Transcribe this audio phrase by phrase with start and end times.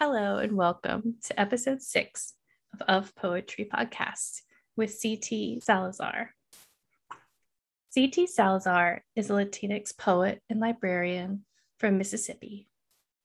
[0.00, 2.34] Hello and welcome to episode six
[2.72, 4.40] of Of Poetry Podcast
[4.76, 6.34] with CT Salazar.
[7.94, 11.44] CT Salazar is a Latinx poet and librarian
[11.78, 12.66] from Mississippi.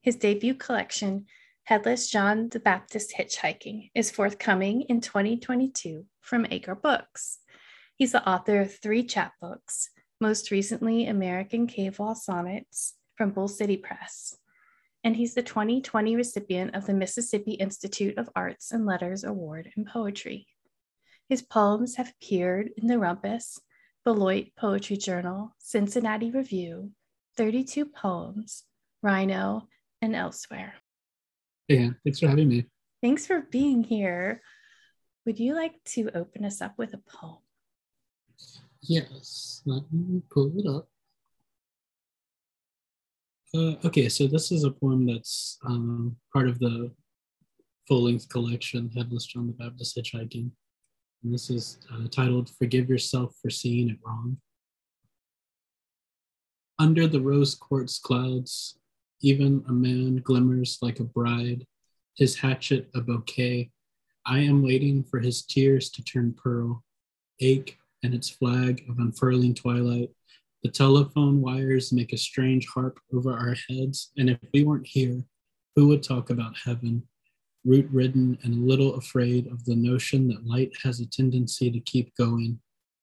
[0.03, 1.25] His debut collection,
[1.63, 7.39] Headless John the Baptist Hitchhiking, is forthcoming in 2022 from Acre Books.
[7.95, 9.87] He's the author of three chapbooks,
[10.21, 14.38] most recently American Cave Wall Sonnets from Bull City Press
[15.03, 19.85] and he's the 2020 recipient of the Mississippi Institute of Arts and Letters Award in
[19.85, 20.47] Poetry.
[21.29, 23.59] His poems have appeared in the Rumpus,
[24.03, 26.91] Beloit Poetry Journal, Cincinnati Review,
[27.37, 28.63] 32 Poems,
[29.01, 29.67] Rhino,
[30.01, 30.73] and elsewhere.
[31.67, 32.65] Hey, thanks for having me.
[33.01, 34.41] Thanks for being here.
[35.25, 37.37] Would you like to open us up with a poem?
[38.81, 40.89] Yes, let me pull it up.
[43.55, 46.91] Uh, okay, so this is a poem that's um, part of the
[47.87, 50.51] full-length collection, Headless John the Baptist Hitchhiking.
[51.23, 54.37] And this is uh, titled Forgive Yourself for Seeing It Wrong.
[56.77, 58.77] Under the rose quartz clouds,
[59.21, 61.65] even a man glimmers like a bride,
[62.17, 63.71] his hatchet a bouquet.
[64.27, 66.83] I am waiting for his tears to turn pearl,
[67.39, 70.11] ache and its flag of unfurling twilight
[70.63, 75.23] the telephone wires make a strange harp over our heads, and if we weren't here,
[75.75, 77.03] who would talk about heaven?
[77.65, 81.79] Root ridden and a little afraid of the notion that light has a tendency to
[81.79, 82.59] keep going,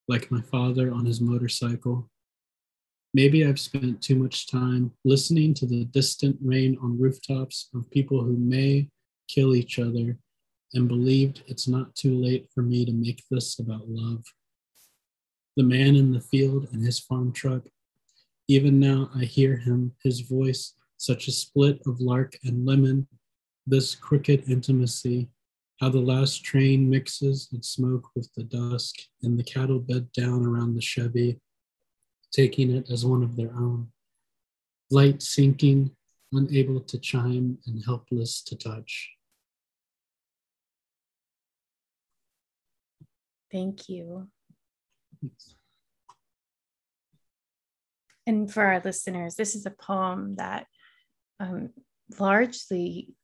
[0.09, 2.11] like my father on his motorcycle.
[3.15, 8.23] Maybe I've spent too much time listening to the distant rain on rooftops of people
[8.23, 8.89] who may
[9.29, 10.19] kill each other
[10.75, 14.23] and believed it's not too late for me to make this about love
[15.57, 17.63] the man in the field and his farm truck.
[18.49, 23.09] Even now I hear him, his voice, such a split of lark and lemon,
[23.67, 25.29] this crooked intimacy,
[25.81, 30.45] how the last train mixes its smoke with the dusk, and the cattle bed down
[30.45, 31.41] around the Chevy,
[32.33, 33.89] taking it as one of their own.
[34.91, 35.91] Light sinking,
[36.33, 39.11] unable to chime and helpless to touch.
[43.51, 44.29] Thank you.
[48.27, 50.67] And for our listeners, this is a poem that
[51.39, 51.71] um,
[52.19, 53.15] largely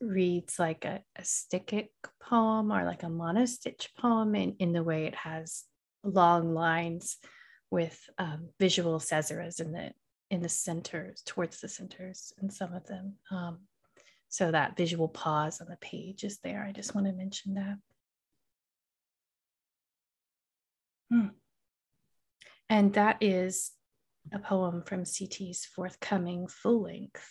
[0.00, 1.88] reads like a, a stichic
[2.20, 5.62] poem or like a monostitch poem in, in the way it has
[6.02, 7.18] long lines
[7.70, 9.92] with um, visual caesuras in the
[10.30, 13.14] in the centers towards the centers in some of them.
[13.30, 13.58] Um,
[14.28, 16.64] so that visual pause on the page is there.
[16.66, 17.76] I just want to mention that.
[21.10, 21.26] Hmm.
[22.70, 23.72] And that is
[24.32, 27.28] a poem from CT's forthcoming full length,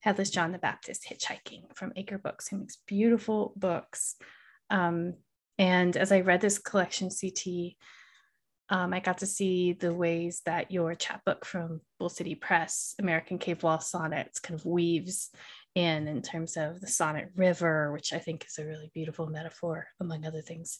[0.00, 4.16] Headless John the Baptist Hitchhiking from Acre Books, who makes beautiful books.
[4.70, 5.14] Um,
[5.58, 7.74] and as I read this collection, CT,
[8.70, 13.38] um, I got to see the ways that your chapbook from Bull City Press, American
[13.38, 15.30] Cave Wall Sonnets, kind of weaves
[15.74, 19.88] in in terms of the sonnet river, which I think is a really beautiful metaphor,
[20.00, 20.78] among other things,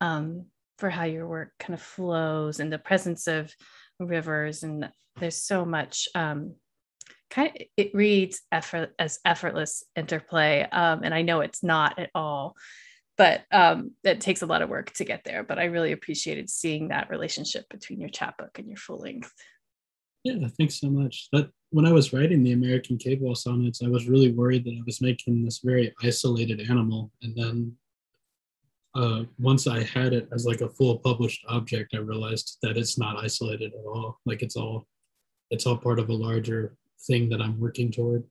[0.00, 0.46] um,
[0.78, 3.52] for how your work kind of flows and the presence of
[4.06, 6.54] rivers and there's so much um,
[7.30, 12.10] kind of it reads effort as effortless interplay um, and i know it's not at
[12.14, 12.56] all
[13.18, 16.48] but um, it takes a lot of work to get there but i really appreciated
[16.48, 19.32] seeing that relationship between your chapbook and your full length.
[20.24, 21.28] Yeah thanks so much.
[21.32, 24.76] That when i was writing the american cave wall sonnets i was really worried that
[24.76, 27.72] i was making this very isolated animal and then
[28.94, 32.98] uh, once I had it as like a full published object, I realized that it's
[32.98, 34.18] not isolated at all.
[34.26, 34.86] Like it's all,
[35.50, 38.24] it's all part of a larger thing that I'm working toward.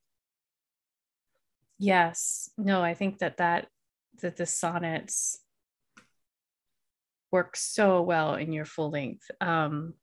[1.78, 2.50] Yes.
[2.58, 3.68] No, I think that that
[4.22, 5.40] that the sonnets
[7.32, 9.32] work so well in your full length.
[9.40, 9.94] Um,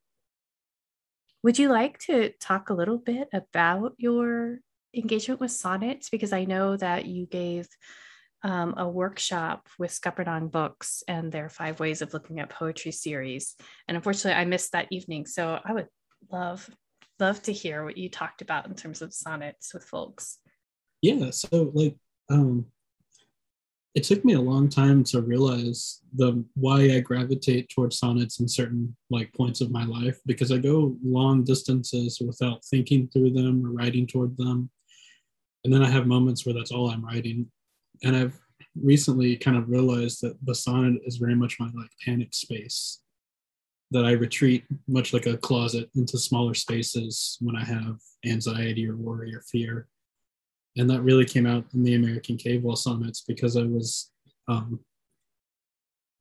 [1.43, 4.59] would you like to talk a little bit about your
[4.95, 6.09] engagement with sonnets?
[6.09, 7.67] Because I know that you gave
[8.47, 13.55] um, a workshop with Scuppernong Books and their Five Ways of Looking at Poetry series.
[13.87, 15.25] And unfortunately, I missed that evening.
[15.25, 15.87] So I would
[16.31, 16.69] love,
[17.19, 20.37] love to hear what you talked about in terms of sonnets with folks.
[21.01, 21.29] Yeah.
[21.31, 21.97] So, like,
[22.29, 22.67] um,
[23.95, 28.47] it took me a long time to realize the why I gravitate towards sonnets in
[28.47, 33.65] certain like points of my life because I go long distances without thinking through them
[33.65, 34.69] or writing toward them.
[35.65, 37.47] And then I have moments where that's all I'm writing
[38.03, 38.39] and I've
[38.75, 42.99] recently kind of realized that the sonnet is very much my like panic space
[43.91, 48.97] that I retreat much like a closet into smaller spaces when I have anxiety or
[48.97, 49.87] worry or fear.
[50.75, 54.11] and that really came out in the American Cave Wall sonnets because I was
[54.47, 54.79] um,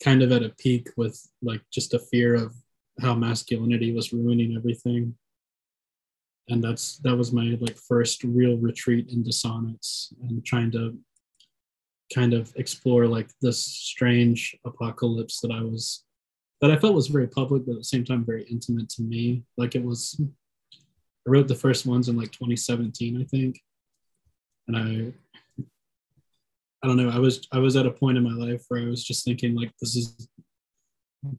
[0.02, 2.54] kind of at a peak with like just a fear of
[3.02, 5.14] how masculinity was ruining everything
[6.48, 10.96] and that's that was my like first real retreat into sonnets and trying to
[12.14, 16.04] kind of explore like this strange apocalypse that I was
[16.62, 19.44] that I felt was very public, but at the same time very intimate to me.
[19.56, 20.20] Like it was
[20.72, 23.60] I wrote the first ones in like 2017, I think.
[24.68, 25.12] And I
[26.82, 28.86] I don't know, I was I was at a point in my life where I
[28.86, 30.28] was just thinking like this is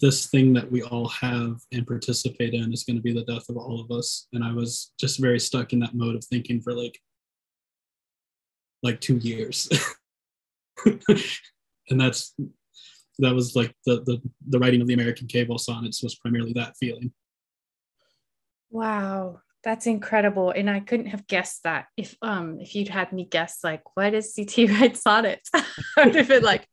[0.02, 3.48] this thing that we all have and participate in is going to be the death
[3.48, 4.28] of all of us.
[4.34, 7.00] And I was just very stuck in that mode of thinking for like
[8.84, 9.70] like two years.
[11.90, 12.36] and that's
[13.20, 16.54] that was like the, the the writing of the American Cave Wall sonnets was primarily
[16.54, 17.12] that feeling.
[18.70, 23.26] Wow, that's incredible, and I couldn't have guessed that if um if you'd had me
[23.26, 26.68] guess like what is CT write sonnets, I would have been like,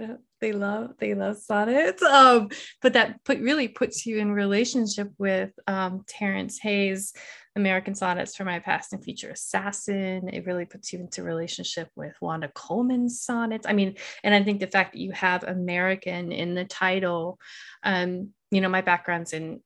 [0.40, 2.02] they love they love sonnets.
[2.02, 2.48] Um,
[2.82, 7.12] but that put really puts you in relationship with um, terrence hayes
[7.56, 10.28] american sonnets for my past and future assassin.
[10.32, 13.66] It really puts you into relationship with wanda coleman's sonnets.
[13.66, 17.38] I mean and i think the fact that you have american in the title
[17.82, 19.60] um, you know my background's in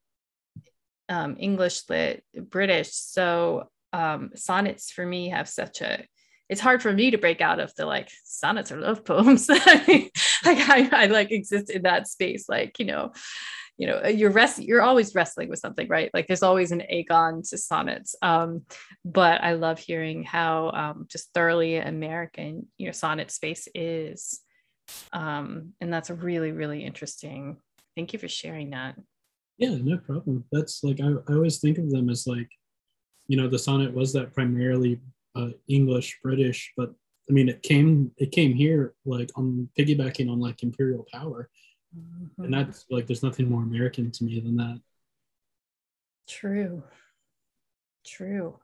[1.08, 2.92] um, english lit british.
[2.92, 6.04] So um, sonnets for me have such a
[6.54, 9.48] it's hard for me to break out of the like sonnets or love poems.
[9.48, 10.12] like
[10.44, 12.48] I, I like exist in that space.
[12.48, 13.10] Like, you know,
[13.76, 16.12] you know, you're rest you're always wrestling with something, right?
[16.14, 18.14] Like there's always an agon to sonnets.
[18.22, 18.66] Um,
[19.04, 24.40] but I love hearing how um, just thoroughly American your sonnet space is.
[25.12, 27.56] Um, and that's really, really interesting.
[27.96, 28.94] Thank you for sharing that.
[29.58, 30.44] Yeah, no problem.
[30.52, 32.48] That's like I, I always think of them as like,
[33.26, 35.00] you know, the sonnet was that primarily
[35.34, 36.94] uh, English, British, but
[37.28, 41.48] I mean, it came it came here like on piggybacking on like imperial power,
[41.96, 42.44] mm-hmm.
[42.44, 44.80] and that's like there's nothing more American to me than that.
[46.28, 46.82] True.
[48.06, 48.58] True.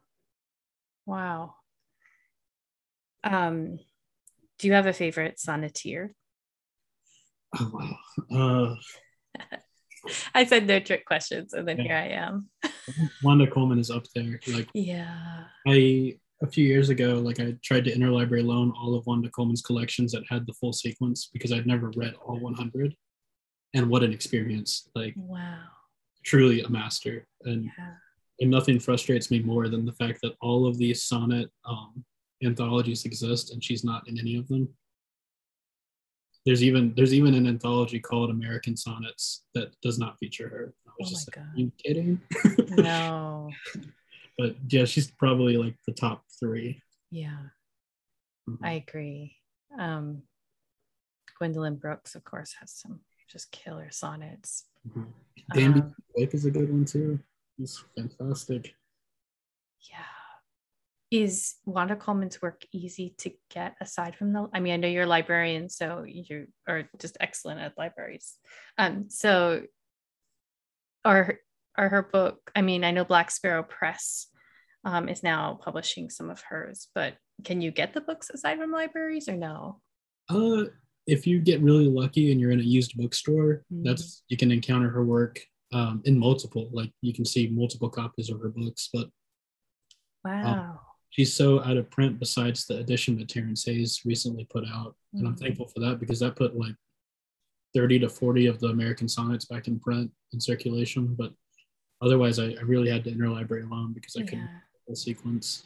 [1.07, 1.55] Wow.
[3.25, 3.79] Um,
[4.59, 6.11] do you have a favorite sonneteer?
[7.59, 7.97] Oh
[8.31, 8.77] wow.
[9.41, 9.47] Uh,
[10.35, 11.83] I said no trick questions, and then yeah.
[11.83, 12.49] here I am.
[13.23, 14.41] Wanda Coleman is up there.
[14.49, 15.45] Like, yeah.
[15.67, 19.63] I a few years ago, like I tried to interlibrary loan all of Wanda Coleman's
[19.63, 22.95] collections that had the full sequence because I'd never read all 100.
[23.75, 24.89] And what an experience!
[24.97, 25.63] Like, wow,
[26.25, 27.27] truly a master.
[27.45, 27.95] And yeah.
[28.41, 32.05] and nothing frustrates me more than the fact that all of these sonnet um,
[32.43, 34.69] anthologies exist and she's not in any of them.
[36.47, 40.75] There's even there's even an anthology called American Sonnets that does not feature her.
[40.87, 41.59] I was oh just my like, God.
[41.59, 42.21] you kidding?
[42.83, 43.51] no.
[44.41, 46.81] But yeah, she's probably like the top three.
[47.11, 47.37] Yeah,
[48.49, 48.65] mm-hmm.
[48.65, 49.37] I agree.
[49.79, 50.23] Um,
[51.39, 54.65] Gwendolyn Brooks, of course, has some just killer sonnets.
[54.89, 55.03] Mm-hmm.
[55.53, 57.21] Danby um, Blake is a good one too.
[57.59, 58.75] He's fantastic.
[59.91, 59.99] Yeah.
[61.11, 64.49] Is Wanda Coleman's work easy to get aside from the?
[64.55, 68.37] I mean, I know you're a librarian, so you are just excellent at libraries.
[68.79, 69.63] Um, so
[71.05, 71.41] are
[71.77, 72.51] are her book?
[72.55, 74.27] I mean, I know Black Sparrow Press
[74.85, 77.15] um, is now publishing some of hers, but
[77.45, 79.81] can you get the books aside from libraries or no?
[80.29, 80.65] Uh,
[81.07, 83.83] if you get really lucky and you're in a used bookstore, mm-hmm.
[83.83, 85.41] that's you can encounter her work
[85.73, 86.69] um, in multiple.
[86.73, 89.09] Like you can see multiple copies of her books, but
[90.25, 90.81] um, wow.
[91.11, 94.95] She's so out of print besides the edition that Terrence Hayes recently put out.
[95.15, 95.19] Mm-hmm.
[95.19, 95.45] And I'm mm-hmm.
[95.45, 96.75] thankful for that because that put like
[97.75, 101.15] 30 to 40 of the American sonnets back in print in circulation.
[101.19, 101.33] But
[102.01, 104.27] otherwise, I, I really had to interlibrary loan because I yeah.
[104.27, 104.51] couldn't
[104.91, 105.65] the sequence.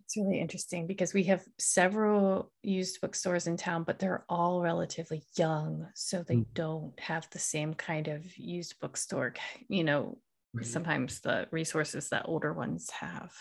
[0.00, 5.24] It's really interesting because we have several used bookstores in town, but they're all relatively
[5.36, 5.88] young.
[5.94, 6.46] So they mm.
[6.54, 9.34] don't have the same kind of used bookstore,
[9.68, 10.18] you know,
[10.54, 10.64] right.
[10.64, 13.32] sometimes the resources that older ones have.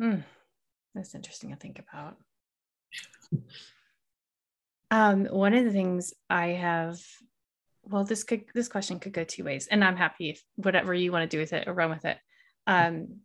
[0.00, 0.24] Mm,
[0.96, 2.16] that's interesting to think about.
[4.90, 7.00] um, one of the things I have
[7.84, 11.12] well this could this question could go two ways and i'm happy if whatever you
[11.12, 12.18] want to do with it or run with it
[12.66, 13.20] um,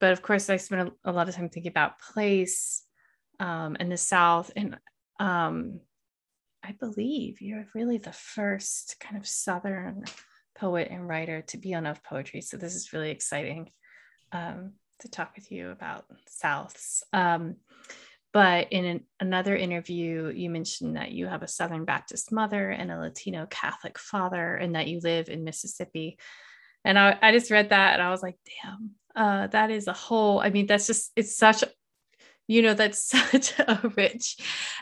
[0.00, 2.82] but of course, I spent a, a, lot of time thinking about place
[3.38, 4.50] um, in the South.
[4.56, 4.78] And
[5.20, 5.80] um,
[6.64, 10.04] I believe you're really the first kind of Southern
[10.56, 12.40] poet and writer to be on Of Poetry.
[12.40, 13.70] So this is really exciting
[14.32, 16.06] um, to talk with you about
[16.42, 17.02] Souths.
[18.32, 22.90] But in an, another interview, you mentioned that you have a Southern Baptist mother and
[22.90, 26.18] a Latino Catholic father, and that you live in Mississippi.
[26.84, 29.92] And I, I just read that and I was like, damn, uh, that is a
[29.92, 31.64] whole, I mean, that's just, it's such
[32.50, 34.36] you know that's such a rich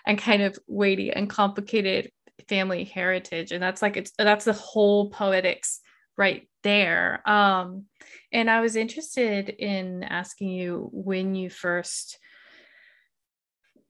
[0.07, 2.11] and kind of weighty and complicated
[2.49, 5.81] family heritage and that's like it's that's the whole poetics
[6.17, 7.85] right there um
[8.33, 12.19] and i was interested in asking you when you first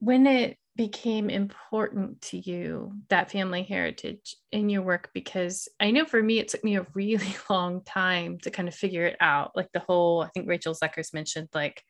[0.01, 6.05] when it became important to you that family heritage in your work because i know
[6.05, 9.57] for me it took me a really long time to kind of figure it out.
[9.57, 11.83] Like the whole i think rachel zucker's mentioned like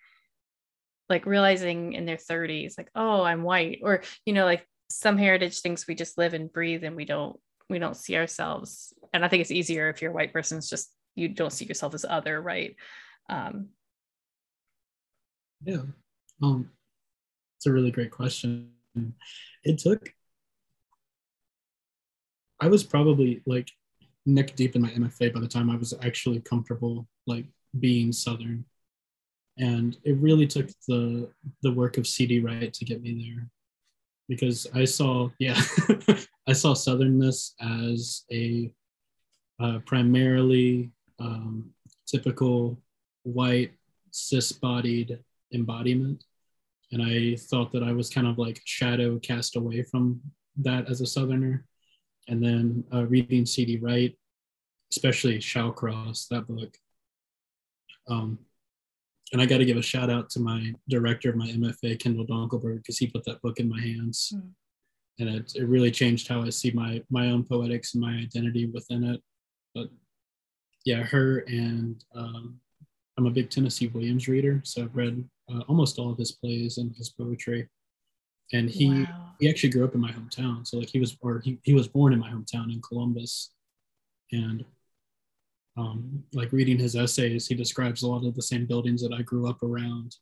[1.11, 5.61] like realizing in their 30s like oh i'm white or you know like some heritage
[5.61, 7.39] things we just live and breathe and we don't
[7.69, 8.93] we don't see ourselves.
[9.13, 11.65] And i think it's easier if you're a white person it's just you don't see
[11.65, 12.77] yourself as other right?
[13.29, 13.69] Um
[15.65, 15.83] yeah.
[16.43, 16.71] Um
[17.59, 18.71] it's a really great question.
[19.65, 20.15] It took
[22.61, 23.71] i was probably like
[24.27, 27.47] neck deep in my mfa by the time i was actually comfortable like
[27.79, 28.65] being southern.
[29.59, 31.31] And it really took the
[31.63, 33.49] the work of cd wright to get me there.
[34.29, 35.61] Because i saw yeah
[36.49, 38.73] i saw southernness as a
[39.61, 41.71] uh, primarily um,
[42.07, 42.79] typical
[43.25, 43.73] white
[44.13, 45.19] cis-bodied
[45.53, 46.23] embodiment
[46.93, 50.21] and i thought that i was kind of like shadow cast away from
[50.57, 51.65] that as a southerner
[52.29, 54.17] and then uh, reading cd wright
[54.91, 56.77] especially shallcross that book
[58.09, 58.39] um,
[59.33, 62.27] and I got to give a shout out to my director of my MFA, Kendall
[62.27, 64.51] Dunkelberg, because he put that book in my hands, mm.
[65.19, 68.67] and it, it really changed how I see my my own poetics and my identity
[68.67, 69.23] within it.
[69.75, 69.89] But
[70.85, 72.59] yeah, her and um,
[73.19, 76.79] I'm a big Tennessee Williams reader, so I've read uh, almost all of his plays
[76.79, 77.69] and his poetry.
[78.53, 79.33] And he wow.
[79.39, 81.87] he actually grew up in my hometown, so like he was or he, he was
[81.87, 83.51] born in my hometown in Columbus,
[84.33, 84.65] and
[85.79, 89.23] um, like reading his essays, he describes a lot of the same buildings that I
[89.23, 90.17] grew up around.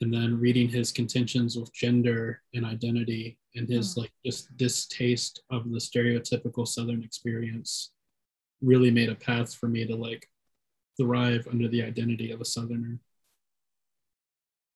[0.00, 4.02] And then reading his contentions with gender and identity and his mm.
[4.02, 7.92] like just distaste of the stereotypical Southern experience
[8.60, 10.28] really made a path for me to like
[11.00, 12.98] thrive under the identity of a Southerner.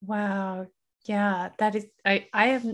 [0.01, 0.67] Wow.
[1.07, 2.67] Yeah, that is I I have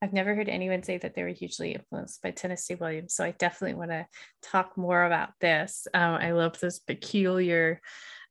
[0.00, 3.14] I've never heard anyone say that they were hugely influenced by Tennessee Williams.
[3.14, 4.06] So I definitely want to
[4.42, 5.88] talk more about this.
[5.92, 7.80] Um, I love those peculiar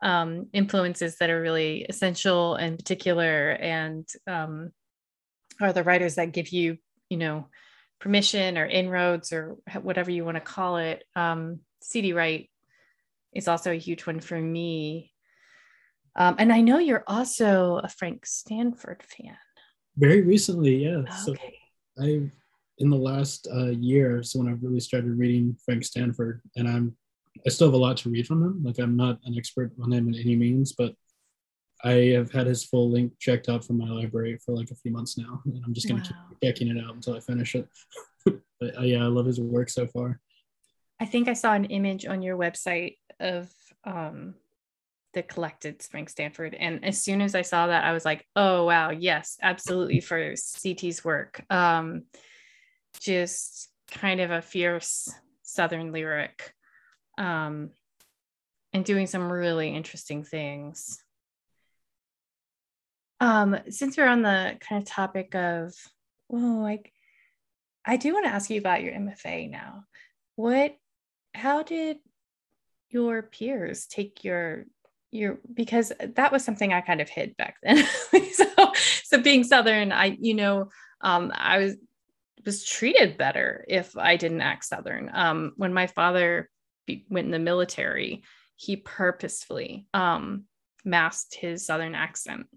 [0.02, 4.72] um, influences that are really essential and particular and um,
[5.60, 6.78] are the writers that give you,
[7.10, 7.48] you know,
[8.00, 11.04] permission or inroads or whatever you want to call it.
[11.16, 12.14] Um, C.D.
[12.14, 12.50] Wright
[13.34, 15.12] is also a huge one for me.
[16.18, 19.38] Um, and I know you're also a Frank Stanford fan.
[19.98, 20.98] Very recently, yeah.
[20.98, 21.12] Okay.
[21.26, 21.36] So
[22.00, 22.30] I,
[22.80, 26.96] in the last uh, year, so when I've really started reading Frank Stanford, and I'm,
[27.46, 28.64] I still have a lot to read from him.
[28.64, 30.94] Like I'm not an expert on him in any means, but
[31.84, 34.92] I have had his full link checked out from my library for like a few
[34.92, 36.26] months now, and I'm just gonna wow.
[36.30, 37.68] keep checking it out until I finish it.
[38.26, 40.20] but uh, yeah, I love his work so far.
[41.00, 43.52] I think I saw an image on your website of
[43.84, 44.34] um,
[45.14, 46.54] the collected Frank Stanford.
[46.54, 50.34] And as soon as I saw that, I was like, oh, wow, yes, absolutely for
[50.36, 51.44] CT's work.
[51.50, 52.04] Um,
[53.00, 55.10] just kind of a fierce
[55.44, 56.54] Southern lyric
[57.18, 57.72] um,
[58.74, 61.02] and doing some really interesting things.
[63.20, 65.74] Um, since we're on the kind of topic of,
[66.32, 66.92] oh, like,
[67.86, 69.86] I do want to ask you about your MFA now.
[70.36, 70.76] What,
[71.34, 71.98] how did
[72.90, 74.66] your peers take your
[75.12, 77.86] you're because that was something I kind of hid back then.
[78.34, 78.72] so,
[79.04, 80.70] so being Southern, I, you know,
[81.02, 81.76] um, I was
[82.46, 85.12] was treated better if I didn't act Southern.
[85.14, 86.50] Um, when my father
[86.86, 88.24] be, went in the military,
[88.56, 90.46] he purposefully um,
[90.86, 92.48] masked his Southern accent.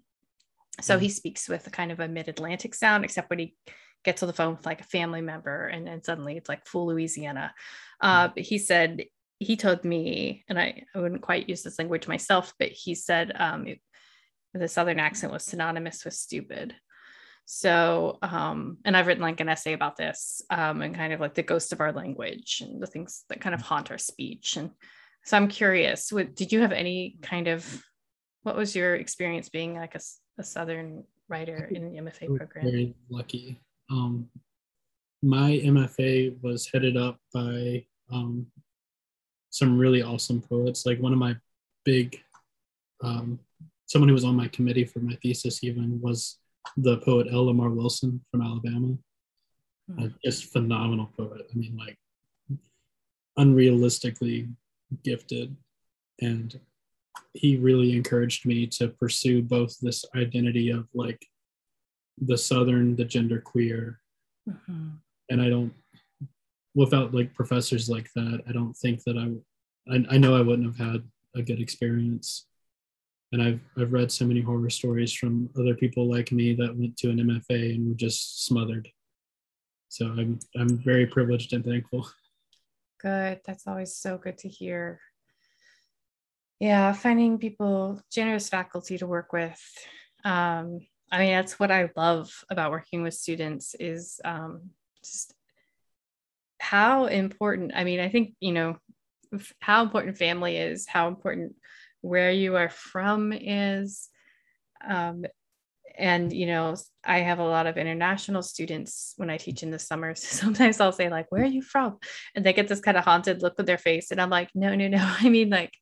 [0.79, 3.55] So he speaks with a kind of a mid-Atlantic sound, except when he
[4.03, 6.87] gets on the phone with like a family member, and then suddenly it's like full
[6.87, 7.53] Louisiana.
[7.99, 9.03] Uh, but he said
[9.41, 13.31] he told me, and I, I wouldn't quite use this language myself, but he said
[13.35, 13.81] um, it,
[14.53, 16.75] the Southern accent was synonymous with stupid.
[17.45, 21.33] So, um, and I've written like an essay about this um, and kind of like
[21.33, 24.57] the ghost of our language and the things that kind of haunt our speech.
[24.57, 24.69] And
[25.25, 27.83] so I'm curious, what, did you have any kind of,
[28.43, 30.01] what was your experience being like a,
[30.37, 32.65] a Southern writer in the MFA program?
[32.65, 33.59] Very lucky.
[33.89, 34.29] Um,
[35.23, 38.45] my MFA was headed up by um,
[39.51, 40.85] some really awesome poets.
[40.85, 41.35] Like one of my
[41.85, 42.19] big,
[43.03, 43.39] um,
[43.85, 46.39] someone who was on my committee for my thesis even was
[46.77, 47.45] the poet L.
[47.45, 48.97] Lamar Wilson from Alabama.
[49.99, 51.41] Uh, just phenomenal poet.
[51.53, 51.97] I mean, like
[53.37, 54.53] unrealistically
[55.03, 55.55] gifted.
[56.21, 56.59] And
[57.33, 61.25] he really encouraged me to pursue both this identity of like
[62.17, 63.99] the southern the gender queer
[64.49, 64.87] Mm-hmm.
[65.29, 65.71] and i don't
[66.75, 70.67] without like professors like that i don't think that i i, I know i wouldn't
[70.77, 71.03] have had
[71.35, 72.45] a good experience
[73.31, 76.97] and I've I've read so many horror stories from other people like me that went
[76.97, 78.89] to an MFA and were just smothered.
[79.89, 82.07] So I'm I'm very privileged and thankful.
[83.01, 83.41] Good.
[83.45, 84.99] That's always so good to hear.
[86.59, 89.59] Yeah, finding people, generous faculty to work with.
[90.23, 94.69] Um, I mean, that's what I love about working with students is um,
[95.03, 95.33] just
[96.71, 97.73] how important.
[97.75, 98.77] I mean, I think you know
[99.59, 101.55] how important family is, how important
[101.99, 104.07] where you are from is.
[104.87, 105.25] Um,
[105.97, 106.73] and you know
[107.03, 110.93] i have a lot of international students when i teach in the summers sometimes i'll
[110.93, 111.97] say like where are you from
[112.33, 114.73] and they get this kind of haunted look on their face and i'm like no
[114.73, 115.73] no no i mean like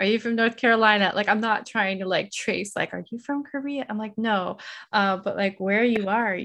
[0.00, 3.18] are you from north carolina like i'm not trying to like trace like are you
[3.20, 4.58] from korea i'm like no
[4.92, 6.36] uh, but like where you are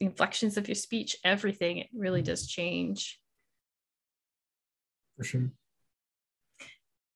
[0.00, 3.20] the inflections of your speech everything it really does change
[5.16, 5.50] For sure.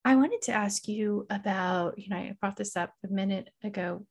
[0.05, 4.05] I wanted to ask you about, you know, I brought this up a minute ago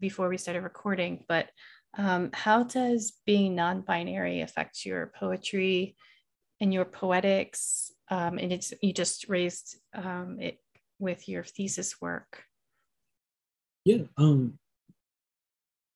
[0.00, 1.50] before we started recording, but
[1.96, 5.96] um, how does being non binary affect your poetry
[6.60, 7.92] and your poetics?
[8.10, 10.58] Um, and it's, you just raised um, it
[10.98, 12.42] with your thesis work.
[13.84, 14.02] Yeah.
[14.18, 14.58] Um,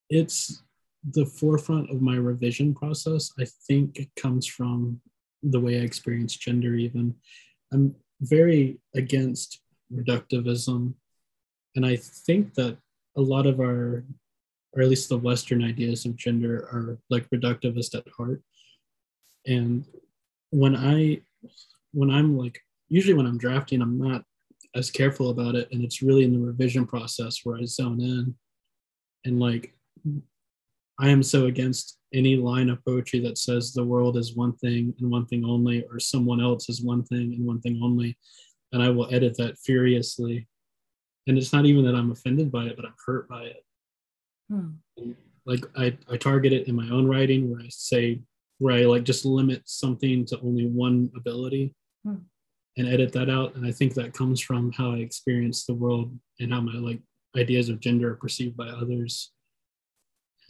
[0.08, 0.62] it's
[1.08, 3.32] the forefront of my revision process.
[3.38, 5.00] I think it comes from
[5.42, 7.14] the way I experience gender, even.
[7.72, 9.60] I'm very against
[9.92, 10.94] reductivism.
[11.76, 12.76] And I think that
[13.16, 14.04] a lot of our,
[14.72, 18.42] or at least the Western ideas of gender, are like reductivist at heart.
[19.46, 19.86] And
[20.50, 21.22] when I,
[21.92, 24.24] when I'm like, usually when I'm drafting, I'm not
[24.74, 25.68] as careful about it.
[25.72, 28.34] And it's really in the revision process where I zone in.
[29.24, 29.74] And like,
[31.00, 34.94] I am so against any line of poetry that says the world is one thing
[35.00, 38.18] and one thing only, or someone else is one thing and one thing only.
[38.72, 40.46] And I will edit that furiously.
[41.26, 43.64] And it's not even that I'm offended by it, but I'm hurt by it.
[44.50, 45.12] Hmm.
[45.46, 48.20] Like I, I target it in my own writing where I say,
[48.58, 52.16] where I like just limit something to only one ability Hmm.
[52.76, 53.54] and edit that out.
[53.56, 57.00] And I think that comes from how I experience the world and how my like
[57.36, 59.32] ideas of gender are perceived by others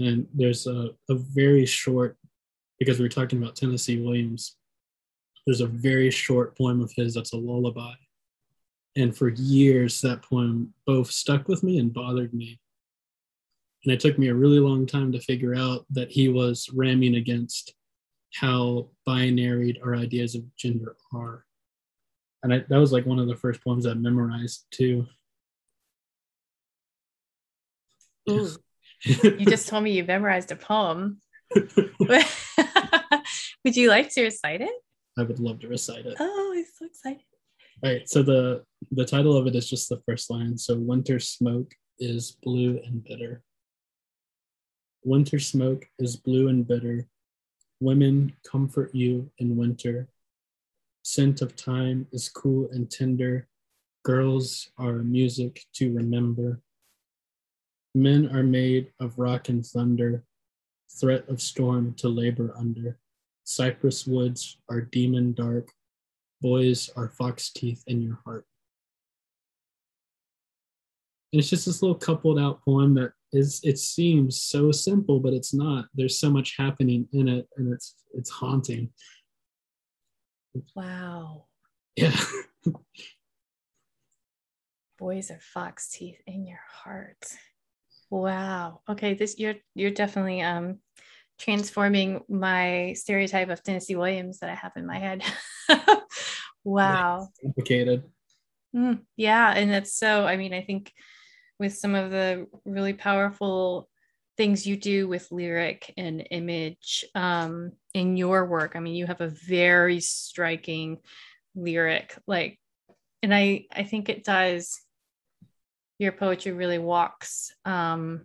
[0.01, 2.17] and there's a, a very short,
[2.79, 4.57] because we are talking about Tennessee Williams,
[5.47, 7.93] there's a very short poem of his that's a lullaby.
[8.97, 12.59] And for years, that poem both stuck with me and bothered me.
[13.85, 17.17] And it took me a really long time to figure out that he was ramming
[17.17, 17.75] against
[18.35, 21.45] how binaried our ideas of gender are.
[22.43, 25.07] And I, that was like one of the first poems I memorized too.
[28.31, 28.51] Ooh
[29.05, 31.21] you just told me you memorized a poem.
[33.65, 34.73] Would you like to recite it?
[35.19, 36.17] I would love to recite it.
[36.19, 37.23] Oh, I'm so excited.
[37.83, 40.57] All right, so the the title of it is just the first line.
[40.57, 43.43] So winter smoke is blue and bitter.
[45.05, 47.07] Winter smoke is blue and bitter.
[47.81, 50.09] Women comfort you in winter.
[51.03, 53.49] Scent of time is cool and tender.
[54.05, 56.61] Girls are music to remember.
[57.94, 60.24] Men are made of rock and thunder,
[61.00, 62.98] threat of storm to labor under.
[63.44, 65.68] Cypress woods are demon dark,
[66.40, 68.44] boys are fox teeth in your heart.
[71.33, 75.33] And it's just this little coupled out poem that is it seems so simple, but
[75.33, 75.87] it's not.
[75.94, 78.90] There's so much happening in it and it's it's haunting.
[80.74, 81.46] Wow.
[81.96, 82.16] Yeah.
[84.98, 87.24] boys are fox teeth in your heart.
[88.11, 88.81] Wow.
[88.88, 90.79] Okay, this you're you're definitely um
[91.38, 95.23] transforming my stereotype of Tennessee Williams that I have in my head.
[96.64, 97.29] wow.
[97.40, 98.05] Complicated.
[98.75, 100.92] Mm, yeah, and that's so I mean, I think
[101.59, 103.88] with some of the really powerful
[104.37, 108.75] things you do with lyric and image um in your work.
[108.75, 110.99] I mean, you have a very striking
[111.55, 112.59] lyric like
[113.23, 114.81] and I I think it does
[116.01, 118.23] your poetry really walks um,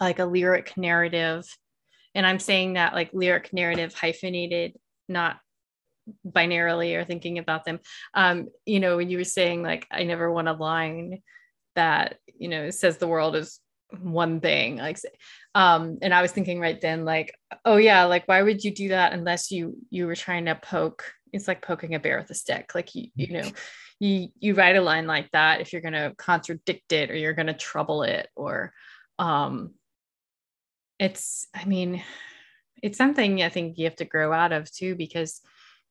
[0.00, 1.44] like a lyric narrative.
[2.16, 4.72] And I'm saying that like lyric narrative hyphenated,
[5.08, 5.36] not
[6.26, 7.78] binarily or thinking about them.
[8.12, 11.22] Um, you know, when you were saying like, I never want a line
[11.76, 13.60] that, you know, says the world is
[14.00, 14.96] one thing like
[15.54, 17.34] um and i was thinking right then like
[17.66, 21.12] oh yeah like why would you do that unless you you were trying to poke
[21.30, 23.50] it's like poking a bear with a stick like you you know
[24.02, 27.34] you you write a line like that if you're going to contradict it or you're
[27.34, 28.72] going to trouble it or
[29.20, 29.70] um
[30.98, 32.02] it's i mean
[32.82, 35.40] it's something i think you have to grow out of too because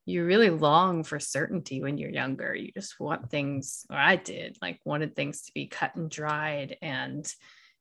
[0.05, 2.55] you really long for certainty when you're younger.
[2.55, 6.75] You just want things or i did like wanted things to be cut and dried
[6.81, 7.31] and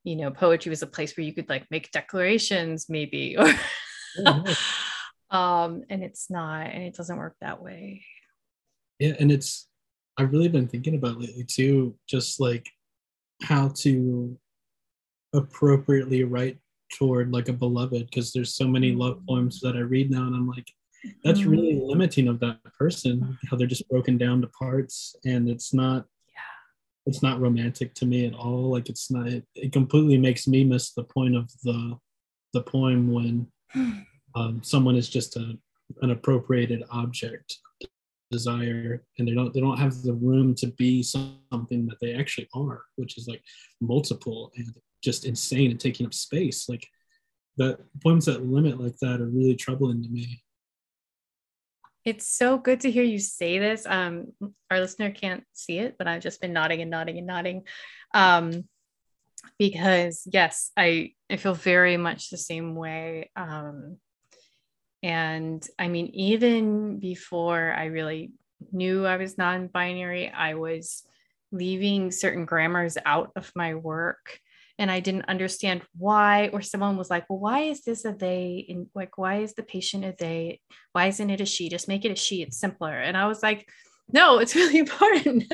[0.05, 3.49] you know poetry was a place where you could like make declarations maybe or
[5.31, 8.05] um and it's not and it doesn't work that way.
[9.01, 9.67] Yeah and it's
[10.19, 12.69] i've really been thinking about lately too just like
[13.43, 14.37] how to
[15.35, 16.59] appropriately write
[16.93, 19.27] toward like a beloved because there's so many love mm.
[19.29, 20.71] poems that i read now and i'm like
[21.25, 21.89] that's really mm.
[21.89, 26.41] limiting of that person how they're just broken down to parts and it's not yeah
[27.07, 30.65] it's not romantic to me at all like it's not it, it completely makes me
[30.65, 31.97] miss the point of the
[32.53, 33.47] the poem when
[34.35, 35.57] um, someone is just a
[36.03, 37.59] an appropriated object
[38.31, 42.49] desire and they don't they don't have the room to be something that they actually
[42.55, 43.43] are which is like
[43.81, 46.69] multiple and just insane and taking up space.
[46.69, 46.87] Like
[47.57, 50.43] the poems that limit like that are really troubling to me.
[52.05, 53.87] It's so good to hear you say this.
[53.87, 54.33] Um
[54.71, 57.63] our listener can't see it but i've just been nodding and nodding and nodding.
[58.15, 58.65] Um
[59.59, 63.31] because yes i i feel very much the same way.
[63.37, 63.99] Um
[65.03, 68.33] and I mean, even before I really
[68.73, 71.03] knew I was non binary, I was
[71.53, 74.39] leaving certain grammars out of my work.
[74.79, 78.65] And I didn't understand why, or someone was like, well, why is this a they?
[78.69, 80.61] And like, why is the patient a they?
[80.93, 81.69] Why isn't it a she?
[81.69, 82.43] Just make it a she.
[82.43, 82.93] It's simpler.
[82.93, 83.69] And I was like,
[84.11, 85.53] no, it's really important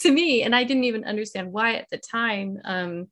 [0.00, 0.42] to me.
[0.42, 2.58] And I didn't even understand why at the time.
[2.64, 3.08] Um,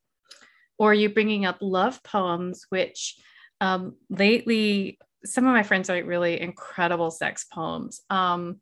[0.78, 3.16] or you're bringing up love poems, which
[3.60, 8.00] um, lately some of my friends write really incredible sex poems.
[8.10, 8.60] Um,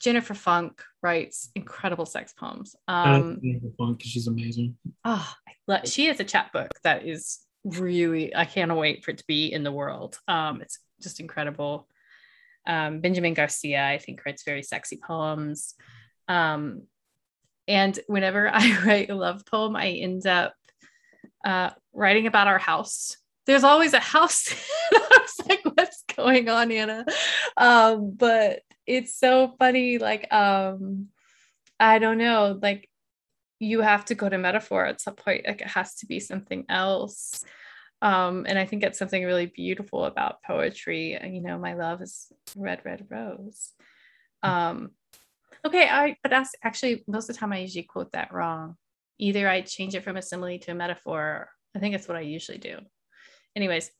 [0.00, 2.74] Jennifer Funk writes incredible sex poems.
[2.88, 4.76] Um, Jennifer Funk because she's amazing.
[5.04, 5.32] Oh,
[5.84, 9.62] she has a chapbook that is really I can't wait for it to be in
[9.62, 10.18] the world.
[10.26, 11.86] Um, it's just incredible.
[12.66, 15.74] Um, Benjamin Garcia, I think, writes very sexy poems.
[16.28, 16.82] Um,
[17.68, 20.54] and whenever I write a love poem, I end up
[21.44, 23.16] uh, writing about our house.
[23.46, 24.54] There's always a house.
[25.38, 27.04] Was like, what's going on, Anna?
[27.56, 29.98] Um, but it's so funny.
[29.98, 31.08] Like, um,
[31.78, 32.88] I don't know, like
[33.58, 35.46] you have to go to metaphor at some point.
[35.46, 37.44] Like it has to be something else.
[38.02, 41.18] Um, and I think it's something really beautiful about poetry.
[41.22, 43.72] You know, my love is red, red rose.
[44.42, 44.92] Um,
[45.66, 48.76] okay, I but that's actually most of the time I usually quote that wrong.
[49.18, 51.50] Either I change it from a simile to a metaphor.
[51.76, 52.78] I think that's what I usually do.
[53.54, 53.90] Anyways,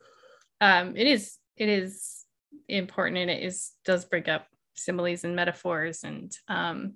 [0.60, 2.24] um, it is it is
[2.68, 6.94] important and it is does bring up similes and metaphors and um,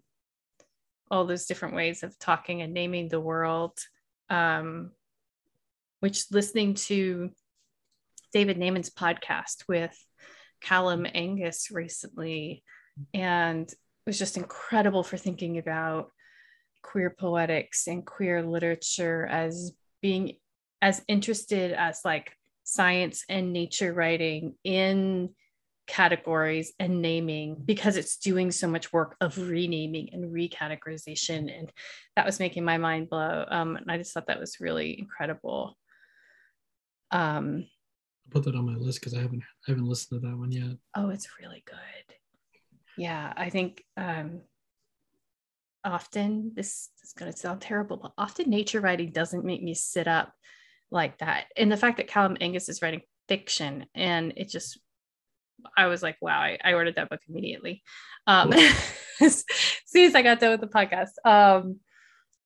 [1.10, 3.78] all those different ways of talking and naming the world.
[4.30, 4.90] Um,
[6.00, 7.30] which listening to
[8.32, 9.96] david naimon's podcast with
[10.60, 12.62] callum angus recently
[13.12, 13.72] and
[14.06, 16.10] was just incredible for thinking about
[16.82, 19.72] queer poetics and queer literature as
[20.02, 20.36] being
[20.82, 22.32] as interested as like
[22.64, 25.30] science and nature writing in
[25.86, 31.56] categories and naming because it's doing so much work of renaming and recategorization.
[31.56, 31.70] And
[32.16, 33.44] that was making my mind blow.
[33.48, 35.76] Um, and i just thought that was really incredible.
[37.10, 37.66] Um,
[38.26, 40.50] I'll put that on my list because i haven't i haven't listened to that one
[40.50, 40.76] yet.
[40.96, 42.16] Oh it's really good.
[42.96, 44.40] Yeah i think um,
[45.84, 50.08] often this is going to sound terrible but often nature writing doesn't make me sit
[50.08, 50.32] up
[50.90, 51.46] like that.
[51.56, 54.78] And the fact that Callum Angus is writing fiction and it just
[55.76, 57.82] I was like, wow, I, I ordered that book immediately.
[58.26, 58.52] Um,
[59.20, 59.44] as
[59.86, 61.12] soon as I got done with the podcast.
[61.24, 61.80] Um,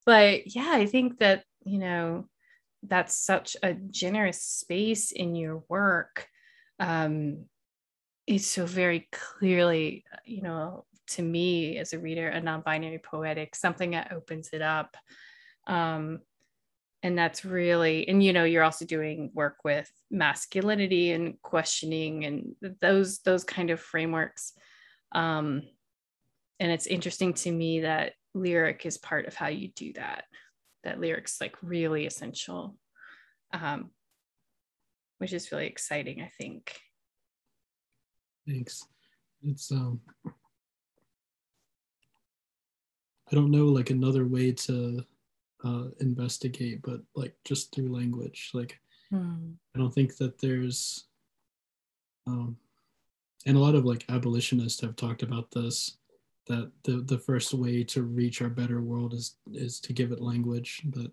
[0.06, 2.28] but yeah, I think that, you know,
[2.82, 6.28] that's such a generous space in your work.
[6.78, 7.46] Um,
[8.26, 13.92] it's so very clearly, you know, to me as a reader, a non-binary poetic, something
[13.92, 14.96] that opens it up.
[15.66, 16.20] Um,
[17.02, 22.56] and that's really and you know you're also doing work with masculinity and questioning and
[22.80, 24.52] those those kind of frameworks.
[25.12, 25.62] Um
[26.60, 30.24] and it's interesting to me that lyric is part of how you do that
[30.84, 32.76] that lyric's like really essential
[33.52, 33.90] um
[35.18, 36.76] which is really exciting i think.
[38.46, 38.82] Thanks.
[39.42, 40.00] It's um
[43.30, 45.04] i don't know like another way to
[45.64, 48.50] uh, investigate, but like just through language.
[48.54, 48.78] Like,
[49.12, 49.54] mm.
[49.74, 51.04] I don't think that there's,
[52.26, 52.56] um,
[53.46, 55.98] and a lot of like abolitionists have talked about this
[56.48, 60.20] that the the first way to reach our better world is is to give it
[60.20, 61.10] language but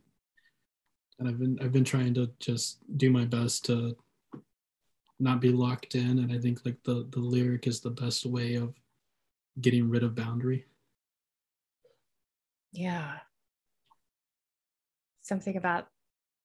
[1.19, 3.95] and i've been i've been trying to just do my best to
[5.19, 8.55] not be locked in and i think like the the lyric is the best way
[8.55, 8.73] of
[9.61, 10.65] getting rid of boundary
[12.71, 13.17] yeah
[15.25, 15.87] something about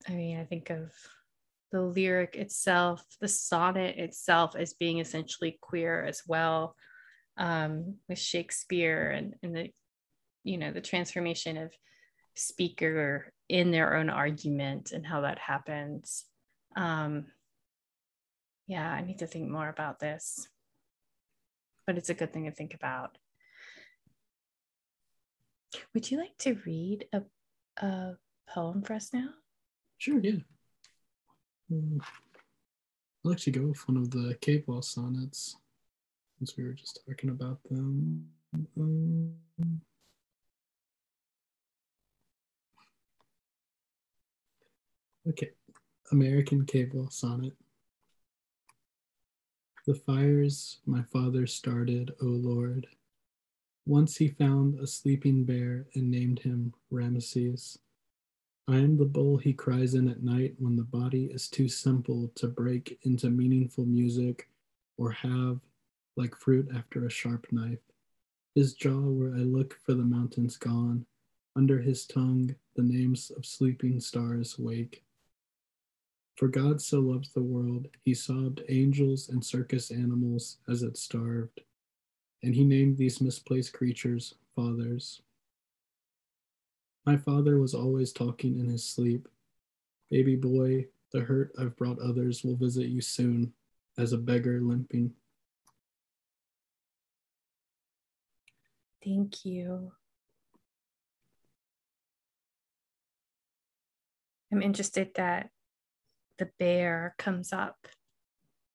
[0.07, 0.91] i mean i think of
[1.71, 6.75] the lyric itself the sonnet itself as being essentially queer as well
[7.37, 9.69] um, with shakespeare and, and the
[10.43, 11.71] you know the transformation of
[12.35, 16.25] speaker in their own argument and how that happens
[16.75, 17.25] um,
[18.67, 20.47] yeah, I need to think more about this.
[21.85, 23.17] But it's a good thing to think about.
[25.93, 27.23] Would you like to read a,
[27.85, 28.13] a
[28.53, 29.29] poem for us now?
[29.97, 30.39] Sure, yeah.
[31.71, 32.01] Um,
[33.25, 35.55] I'll actually go with one of the cave wall sonnets
[36.39, 38.27] since we were just talking about them.
[38.77, 39.35] Um,
[45.29, 45.51] okay,
[46.11, 47.53] American Cave Wall Sonnet.
[49.85, 52.87] The fires my father started, O Lord.
[53.85, 57.77] Once he found a sleeping bear and named him Ramesses.
[58.71, 62.31] I am the bull he cries in at night when the body is too simple
[62.35, 64.47] to break into meaningful music
[64.97, 65.59] or have,
[66.15, 67.81] like fruit after a sharp knife.
[68.55, 71.05] His jaw where I look for the mountains gone,
[71.53, 75.03] under his tongue the names of sleeping stars wake.
[76.37, 81.59] For God so loved the world, he sobbed angels and circus animals as it starved,
[82.41, 85.21] and he named these misplaced creatures fathers.
[87.05, 89.27] My father was always talking in his sleep.
[90.11, 93.53] Baby boy, the hurt I've brought others will visit you soon,
[93.97, 95.13] as a beggar limping.
[99.03, 99.91] Thank you.
[104.51, 105.49] I'm interested that
[106.37, 107.87] the bear comes up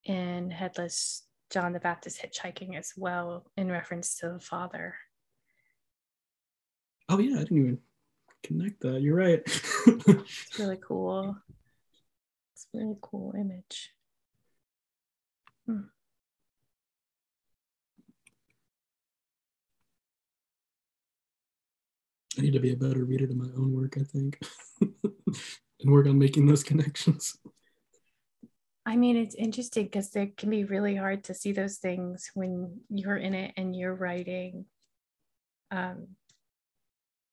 [0.05, 4.97] in Headless John the Baptist hitchhiking as well, in reference to the father.
[7.09, 7.79] Oh, yeah, I didn't even
[8.47, 9.01] connect that.
[9.01, 9.43] You're right.
[9.45, 11.37] it's really cool.
[12.55, 13.91] It's a really cool image.
[15.67, 15.81] Hmm.
[22.39, 24.39] I need to be a better reader to my own work, I think,
[24.81, 27.39] and work on making those connections.
[28.85, 32.81] I mean, it's interesting because it can be really hard to see those things when
[32.89, 34.67] you're in it and you're writing.
[35.73, 36.09] Um,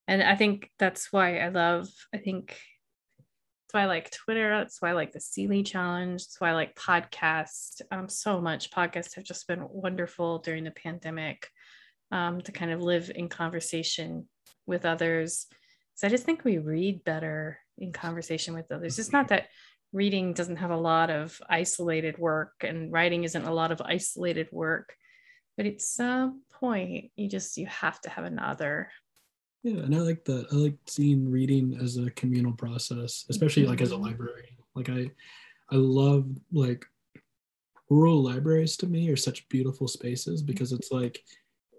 [0.08, 4.50] and I think that's why I love, I think that's why I like Twitter.
[4.50, 6.22] That's why I like the Seeley Challenge.
[6.22, 8.72] That's why I like podcasts um, so much.
[8.72, 11.48] Podcasts have just been wonderful during the pandemic
[12.12, 14.28] um, to kind of live in conversation
[14.66, 15.48] with others.
[15.96, 19.00] So I just think we read better in conversation with others.
[19.00, 19.48] It's not that
[19.94, 24.50] reading doesn't have a lot of isolated work and writing isn't a lot of isolated
[24.52, 24.96] work
[25.56, 28.90] but at some point you just you have to have another
[29.64, 33.72] yeah and i like that i like seeing reading as a communal process especially mm-hmm.
[33.72, 34.06] like as a mm-hmm.
[34.06, 35.10] library like i
[35.72, 36.86] i love like
[37.90, 41.24] rural libraries to me are such beautiful spaces because it's like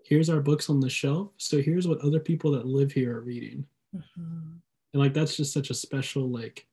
[0.05, 3.23] here's our books on the shelf so here's what other people that live here are
[3.23, 4.53] reading mm-hmm.
[4.93, 6.67] and like that's just such a special like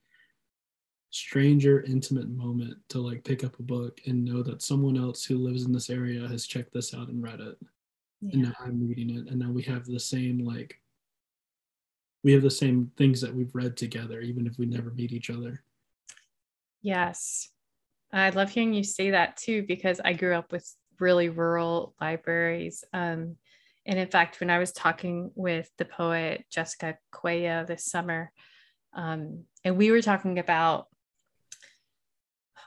[1.10, 5.38] stranger intimate moment to like pick up a book and know that someone else who
[5.38, 7.58] lives in this area has checked this out and read it
[8.22, 8.30] yeah.
[8.34, 10.81] and now i'm reading it and now we have the same like
[12.24, 15.30] we have the same things that we've read together even if we never meet each
[15.30, 15.64] other
[16.82, 17.50] yes
[18.14, 22.84] i love hearing you say that too because i grew up with really rural libraries
[22.94, 23.36] um,
[23.86, 28.32] and in fact when i was talking with the poet jessica cuellar this summer
[28.94, 30.88] um, and we were talking about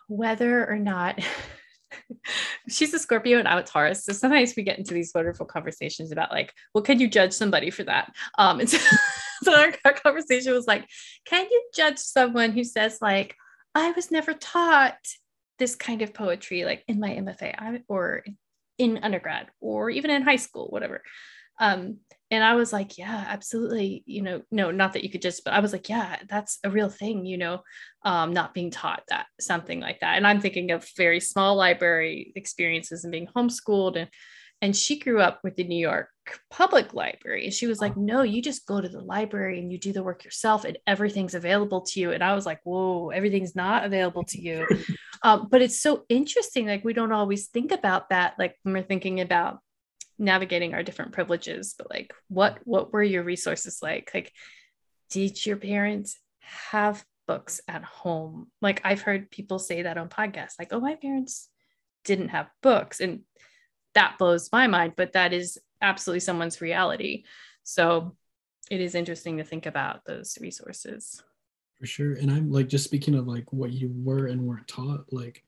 [0.09, 1.19] whether or not
[2.69, 4.05] she's a Scorpio and I'm a Taurus.
[4.05, 7.71] So sometimes we get into these wonderful conversations about like, well, can you judge somebody
[7.71, 8.13] for that?
[8.39, 8.79] Um, and so,
[9.43, 10.87] so our, our conversation was like,
[11.27, 13.35] can you judge someone who says like,
[13.75, 14.97] I was never taught
[15.59, 18.25] this kind of poetry, like in my MFA or
[18.79, 21.03] in undergrad or even in high school, whatever.
[21.61, 21.99] Um,
[22.31, 24.03] and I was like, yeah, absolutely.
[24.07, 26.71] You know, no, not that you could just, but I was like, yeah, that's a
[26.71, 27.61] real thing, you know,
[28.05, 30.17] um, not being taught that something like that.
[30.17, 33.97] And I'm thinking of very small library experiences and being homeschooled.
[33.97, 34.09] And,
[34.65, 36.09] and she grew up with the New York
[36.51, 37.45] Public Library.
[37.45, 40.03] And she was like, no, you just go to the library and you do the
[40.03, 42.13] work yourself and everything's available to you.
[42.13, 44.67] And I was like, whoa, everything's not available to you.
[45.23, 46.67] um, but it's so interesting.
[46.67, 48.35] Like, we don't always think about that.
[48.39, 49.59] Like, when we're thinking about
[50.17, 54.31] navigating our different privileges but like what what were your resources like like
[55.11, 56.21] did your parents
[56.71, 58.49] have books at home.
[58.61, 61.49] Like I've heard people say that on podcasts, like, oh, my parents
[62.05, 63.01] didn't have books.
[63.01, 63.21] And
[63.95, 67.25] that blows my mind, but that is absolutely someone's reality.
[67.63, 68.17] So
[68.71, 71.23] it is interesting to think about those resources.
[71.79, 72.15] For sure.
[72.15, 75.45] And I'm like, just speaking of like what you were and weren't taught, like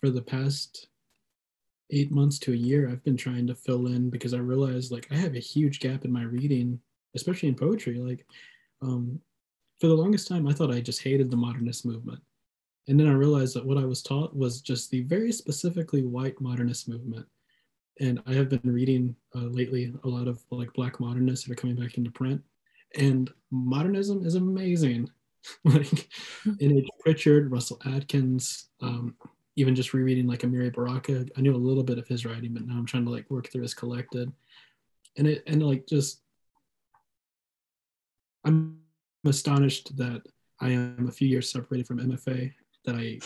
[0.00, 0.88] for the past
[1.90, 5.08] eight months to a year, I've been trying to fill in because I realized like
[5.10, 6.80] I have a huge gap in my reading,
[7.14, 7.98] especially in poetry.
[7.98, 8.26] Like,
[8.82, 9.20] um,
[9.80, 12.20] for the longest time, I thought I just hated the modernist movement.
[12.88, 16.40] And then I realized that what I was taught was just the very specifically white
[16.40, 17.26] modernist movement.
[18.00, 21.60] And I have been reading uh, lately a lot of like black modernists that are
[21.60, 22.42] coming back into print.
[22.96, 25.10] And modernism is amazing.
[25.64, 26.08] like
[26.60, 26.88] N.H.
[27.00, 29.14] Pritchard, Russell Atkins, um,
[29.56, 31.26] even just rereading like Amiri Baraka.
[31.36, 33.50] I knew a little bit of his writing, but now I'm trying to like work
[33.50, 34.32] through his collected.
[35.16, 36.20] And it and like just
[38.44, 38.78] I'm
[39.26, 40.22] astonished that
[40.60, 42.52] I am a few years separated from MFA,
[42.84, 43.18] that I,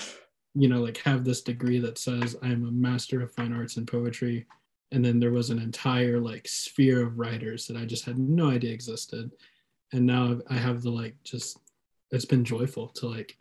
[0.54, 3.76] you know, like have this degree that says I am a master of fine arts
[3.76, 4.46] and poetry.
[4.92, 8.50] And then there was an entire like sphere of writers that I just had no
[8.50, 9.32] idea existed.
[9.92, 11.58] And now I have the like just,
[12.10, 13.36] it's been joyful to like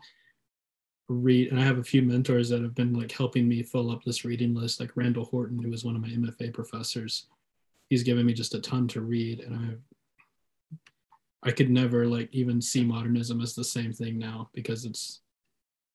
[1.07, 1.51] read.
[1.51, 4.25] And I have a few mentors that have been like helping me fill up this
[4.25, 7.27] reading list, like Randall Horton, who was one of my MFA professors.
[7.89, 9.41] He's given me just a ton to read.
[9.41, 9.75] And I
[11.43, 15.21] I could never like even see modernism as the same thing now because it's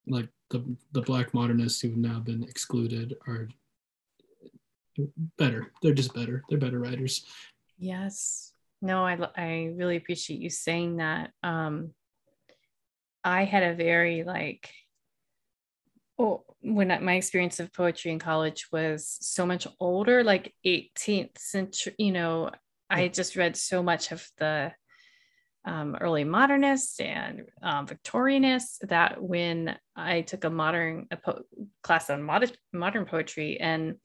[0.07, 3.49] like the the black modernists who've now been excluded are
[5.39, 5.73] better.
[5.83, 6.43] They're just better.
[6.49, 7.25] They're better writers.
[7.79, 8.53] Yes.
[8.83, 11.31] No, I I really appreciate you saying that.
[11.43, 11.93] Um
[13.25, 14.71] I had a very like
[16.19, 21.39] oh when I, my experience of poetry in college was so much older like 18th
[21.39, 22.51] century you know
[22.89, 24.73] i just read so much of the
[25.67, 31.43] um, early modernists and um, Victorianists that when I took a modern a po-
[31.83, 33.97] class on mod- modern poetry and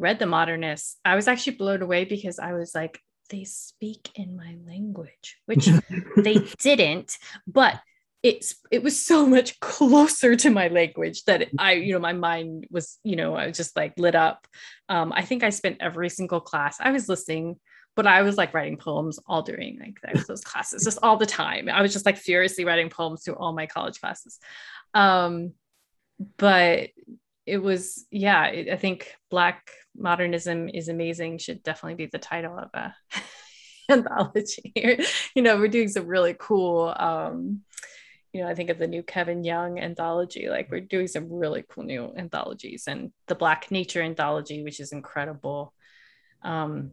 [0.00, 4.36] read the modernists, I was actually blown away because I was like, they speak in
[4.36, 5.68] my language, which
[6.16, 7.80] they didn't, but
[8.22, 12.66] it's it was so much closer to my language that I, you know, my mind
[12.70, 14.46] was, you know, I was just like lit up.
[14.88, 17.56] Um, I think I spent every single class I was listening
[17.96, 21.68] but I was like writing poems all during like those, classes, just all the time.
[21.68, 24.38] I was just like furiously writing poems through all my college classes.
[24.94, 25.52] Um,
[26.36, 26.90] but
[27.46, 31.38] it was, yeah, it, I think Black modernism is amazing.
[31.38, 32.94] Should definitely be the title of a
[33.90, 34.72] anthology.
[35.34, 36.94] you know, we're doing some really cool.
[36.96, 37.62] Um,
[38.32, 40.48] you know, I think of the new Kevin Young anthology.
[40.48, 44.92] Like we're doing some really cool new anthologies, and the Black Nature anthology, which is
[44.92, 45.74] incredible.
[46.42, 46.92] Um,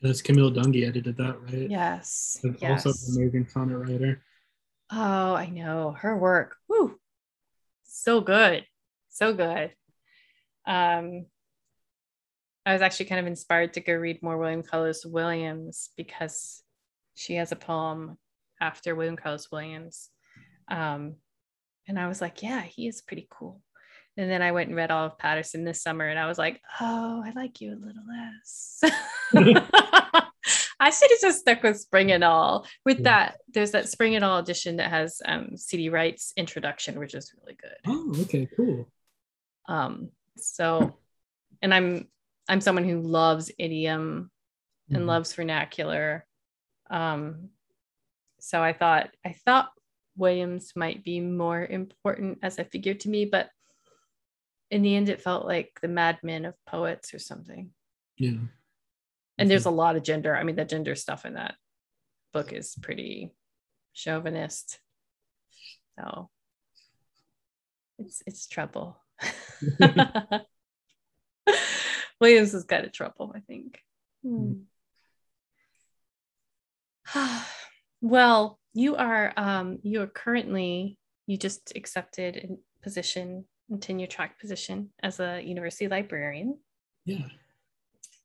[0.00, 1.70] that's Camille Dungy edited that, right?
[1.70, 2.38] Yes.
[2.60, 2.86] Yes.
[2.86, 4.22] Also an amazing sonnet writer.
[4.90, 6.56] Oh, I know her work.
[6.68, 6.98] Woo,
[7.84, 8.64] so good,
[9.08, 9.72] so good.
[10.66, 11.26] Um,
[12.66, 16.64] I was actually kind of inspired to go read more William Carlos Williams because
[17.14, 18.18] she has a poem
[18.60, 20.10] after William Carlos Williams.
[20.68, 21.14] Um,
[21.86, 23.62] and I was like, yeah, he is pretty cool.
[24.16, 26.60] And then I went and read all of Paterson this summer, and I was like,
[26.80, 28.80] oh, I like you a little less.
[30.80, 32.66] I should have just stuck with Spring and All.
[32.84, 33.04] With yeah.
[33.04, 35.90] that, there's that Spring and All edition that has um, C.D.
[35.90, 37.76] Wright's introduction, which is really good.
[37.86, 38.88] Oh, okay, cool.
[39.68, 40.96] Um, so,
[41.60, 42.08] and I'm
[42.48, 44.30] I'm someone who loves idiom
[44.88, 45.06] and mm-hmm.
[45.06, 46.26] loves vernacular.
[46.90, 47.50] Um,
[48.38, 49.70] so I thought I thought
[50.16, 53.50] Williams might be more important as a figure to me, but
[54.70, 57.70] in the end, it felt like the madmen of poets or something.
[58.16, 58.38] Yeah.
[59.38, 60.34] And there's a lot of gender.
[60.34, 61.54] I mean, the gender stuff in that
[62.32, 63.32] book is pretty
[63.92, 64.78] chauvinist.
[65.98, 66.30] So
[67.98, 68.96] it's it's trouble.
[72.20, 73.80] Williams has got a trouble, I think.
[74.22, 74.52] Hmm.
[78.00, 83.44] well, you are um, you are currently you just accepted a position
[83.80, 86.58] tenure track position as a university librarian.
[87.04, 87.26] Yeah.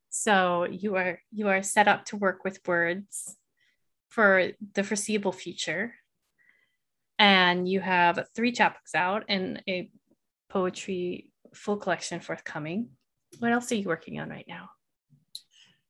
[0.09, 3.37] So you are you are set up to work with words
[4.09, 5.95] for the foreseeable future.
[7.17, 9.89] And you have three chapbooks out and a
[10.49, 12.89] poetry full collection forthcoming.
[13.41, 14.69] What else are you working on right now?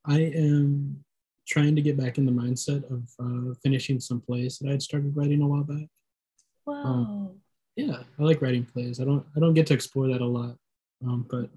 [0.06, 1.04] I am
[1.46, 4.82] trying to get back in the mindset of uh, finishing some plays that I had
[4.82, 5.86] started writing a while back.
[6.66, 6.84] Wow.
[6.86, 7.42] Um,
[7.76, 9.02] yeah, I like writing plays.
[9.02, 10.56] I don't I don't get to explore that a lot,
[11.06, 11.50] um, but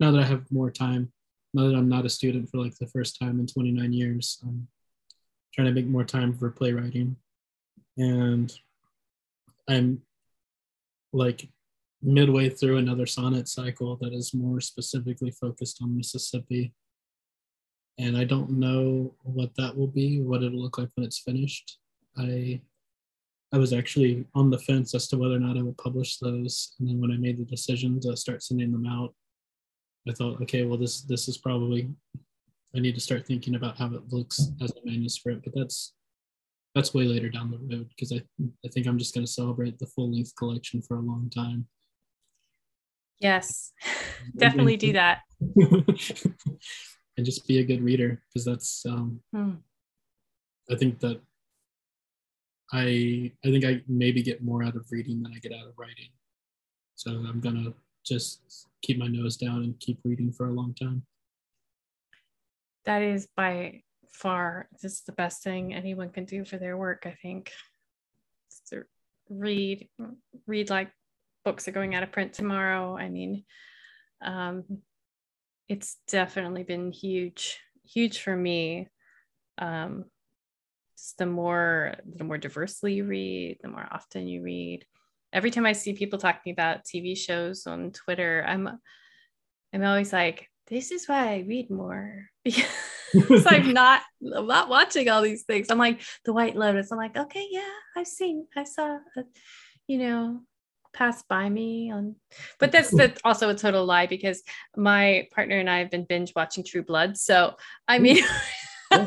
[0.00, 1.12] now that I have more time,
[1.54, 4.66] now that I'm not a student for like the first time in 29 years, I'm
[5.54, 7.14] trying to make more time for playwriting,
[7.96, 8.52] and
[9.68, 10.02] I'm
[11.12, 11.48] like
[12.06, 16.72] midway through another sonnet cycle that is more specifically focused on Mississippi.
[17.98, 21.78] And I don't know what that will be, what it'll look like when it's finished.
[22.16, 22.60] I
[23.52, 26.74] I was actually on the fence as to whether or not I would publish those.
[26.78, 29.14] And then when I made the decision to start sending them out,
[30.08, 31.88] I thought, okay, well this this is probably
[32.76, 35.94] I need to start thinking about how it looks as a manuscript, but that's
[36.76, 38.22] that's way later down the road because I
[38.64, 41.66] I think I'm just going to celebrate the full length collection for a long time.
[43.20, 43.72] Yes,
[44.36, 45.20] definitely do that.
[47.16, 49.52] and just be a good reader because that's um, hmm.
[50.70, 51.20] I think that
[52.72, 55.74] I I think I maybe get more out of reading than I get out of
[55.76, 56.10] writing.
[56.94, 57.72] So I'm gonna
[58.04, 61.02] just keep my nose down and keep reading for a long time.
[62.84, 67.16] That is by far just the best thing anyone can do for their work, I
[67.22, 67.52] think.
[69.28, 69.88] read
[70.46, 70.90] read like
[71.46, 72.98] books are going out of print tomorrow.
[72.98, 73.44] I mean,
[74.20, 74.64] um,
[75.68, 78.88] it's definitely been huge, huge for me.
[79.56, 80.06] Um,
[80.98, 84.84] just the more the more diversely you read, the more often you read.
[85.32, 88.68] Every time I see people talking about TV shows on Twitter, I'm
[89.72, 92.26] I'm always like, this is why I read more.
[92.44, 94.02] because I'm not
[94.36, 95.68] I'm not watching all these things.
[95.70, 96.90] I'm like the White Lotus.
[96.90, 99.22] I'm like, okay, yeah, I've seen, I saw, a,
[99.86, 100.40] you know,
[100.96, 102.16] pass by me on
[102.58, 104.42] but that's that's also a total lie because
[104.76, 107.18] my partner and I have been binge watching True Blood.
[107.18, 108.24] So I mean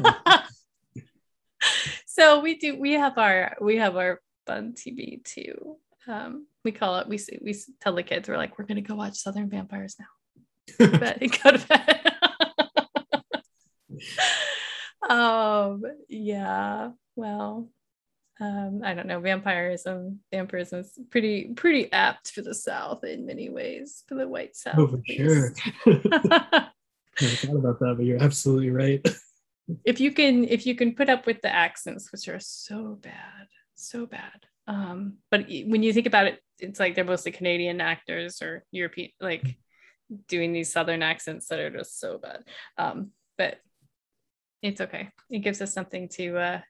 [2.06, 5.78] so we do we have our we have our fun TV too.
[6.08, 9.18] Um, we call it we we tell the kids we're like we're gonna go watch
[9.18, 10.06] Southern Vampires now.
[11.00, 12.14] but go to bed.
[15.10, 17.68] um yeah well
[18.40, 23.50] um, I don't know, vampirism, vampirism is pretty pretty apt for the South in many
[23.50, 24.76] ways, for the white South.
[24.78, 25.54] Oh, for sure.
[27.22, 29.06] I thought about that, but you're absolutely right.
[29.84, 33.48] if you can, if you can put up with the accents, which are so bad,
[33.76, 34.46] so bad.
[34.68, 39.10] Um, but when you think about it, it's like they're mostly Canadian actors or European,
[39.20, 39.58] like
[40.28, 42.44] doing these Southern accents that are just so bad.
[42.78, 43.58] Um, but
[44.62, 45.10] it's okay.
[45.30, 46.62] It gives us something to uh,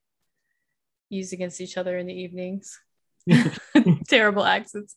[1.09, 2.79] use against each other in the evenings.
[4.07, 4.95] Terrible accents.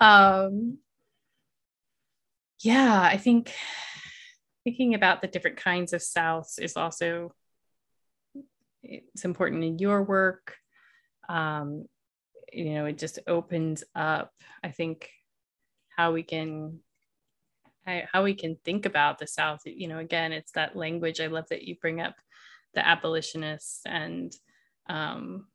[0.00, 0.78] Um,
[2.62, 3.52] yeah, I think
[4.64, 7.32] thinking about the different kinds of Souths is also
[8.82, 10.56] it's important in your work.
[11.28, 11.86] Um,
[12.52, 15.10] you know, it just opens up, I think,
[15.96, 16.80] how we can
[18.12, 19.60] how we can think about the South.
[19.64, 21.20] You know, again, it's that language.
[21.20, 22.16] I love that you bring up
[22.74, 24.32] the abolitionists and
[24.88, 25.46] um,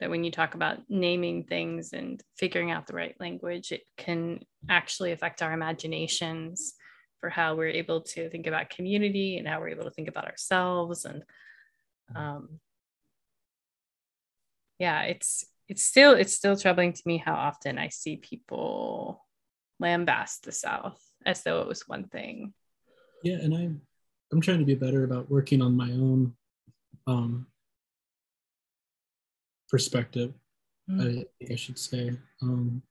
[0.00, 4.40] that when you talk about naming things and figuring out the right language, it can
[4.68, 6.74] actually affect our imaginations
[7.20, 10.26] for how we're able to think about community and how we're able to think about
[10.26, 11.04] ourselves.
[11.04, 11.24] And
[12.14, 12.60] um,
[14.78, 19.24] yeah, it's it's still it's still troubling to me how often I see people
[19.82, 22.54] lambast the South as though it was one thing.
[23.24, 23.80] Yeah, and I'm
[24.32, 26.34] I'm trying to be better about working on my own
[27.06, 27.46] um,
[29.68, 30.32] perspective,
[30.90, 31.24] mm.
[31.40, 32.12] I, I, should say.
[32.42, 32.82] Um,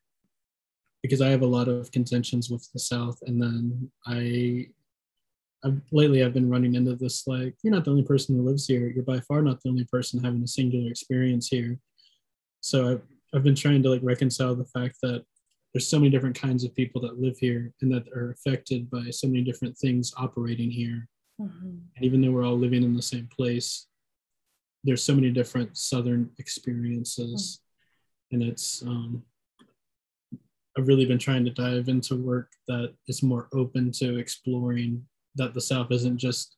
[1.02, 4.68] because I have a lot of contentions with the South, and then I,
[5.64, 8.68] I've, lately I've been running into this like you're not the only person who lives
[8.68, 8.88] here.
[8.88, 11.80] You're by far not the only person having a singular experience here.
[12.62, 13.02] So I've
[13.34, 15.24] I've been trying to like reconcile the fact that
[15.74, 19.10] there's so many different kinds of people that live here and that are affected by
[19.12, 21.08] so many different things operating here.
[21.40, 21.78] Mm-hmm.
[21.96, 23.88] And even though we're all living in the same place,
[24.84, 27.60] there's so many different southern experiences
[28.32, 28.36] mm.
[28.36, 29.24] and it's um,
[30.78, 35.04] i've really been trying to dive into work that is more open to exploring
[35.36, 36.56] that the south isn't just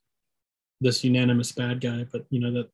[0.82, 2.70] this unanimous bad guy but you know that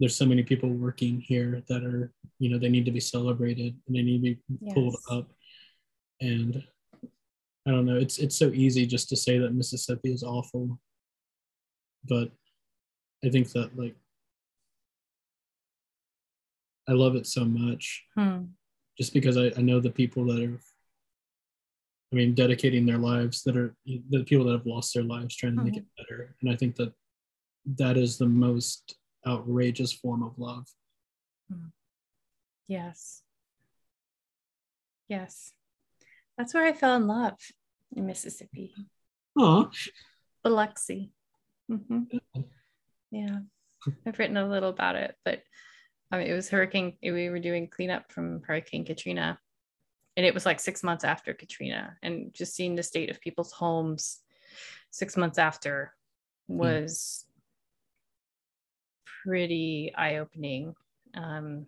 [0.00, 3.76] there's so many people working here that are you know they need to be celebrated
[3.86, 4.74] and they need to be yes.
[4.74, 5.30] pulled up
[6.20, 6.64] and
[7.66, 10.78] i don't know it's it's so easy just to say that mississippi is awful
[12.08, 12.30] but
[13.24, 13.94] i think that like
[16.90, 18.04] I love it so much.
[18.16, 18.46] Hmm.
[18.98, 20.60] Just because I, I know the people that are,
[22.12, 25.56] I mean, dedicating their lives that are the people that have lost their lives trying
[25.56, 26.02] to make it hmm.
[26.02, 26.34] better.
[26.42, 26.92] And I think that
[27.76, 30.66] that is the most outrageous form of love.
[31.50, 31.68] Hmm.
[32.66, 33.22] Yes.
[35.08, 35.52] Yes.
[36.36, 37.38] That's where I fell in love
[37.94, 38.74] in Mississippi.
[39.38, 39.70] Oh.
[40.42, 41.12] Biloxi.
[41.70, 42.16] Mm-hmm.
[43.10, 43.38] Yeah.
[44.06, 45.42] I've written a little about it, but
[46.10, 49.38] I mean, it was Hurricane, we were doing cleanup from Hurricane Katrina.
[50.16, 51.96] And it was like six months after Katrina.
[52.02, 54.20] And just seeing the state of people's homes
[54.90, 55.94] six months after
[56.48, 57.24] was
[59.24, 60.74] pretty eye opening.
[61.14, 61.66] Um,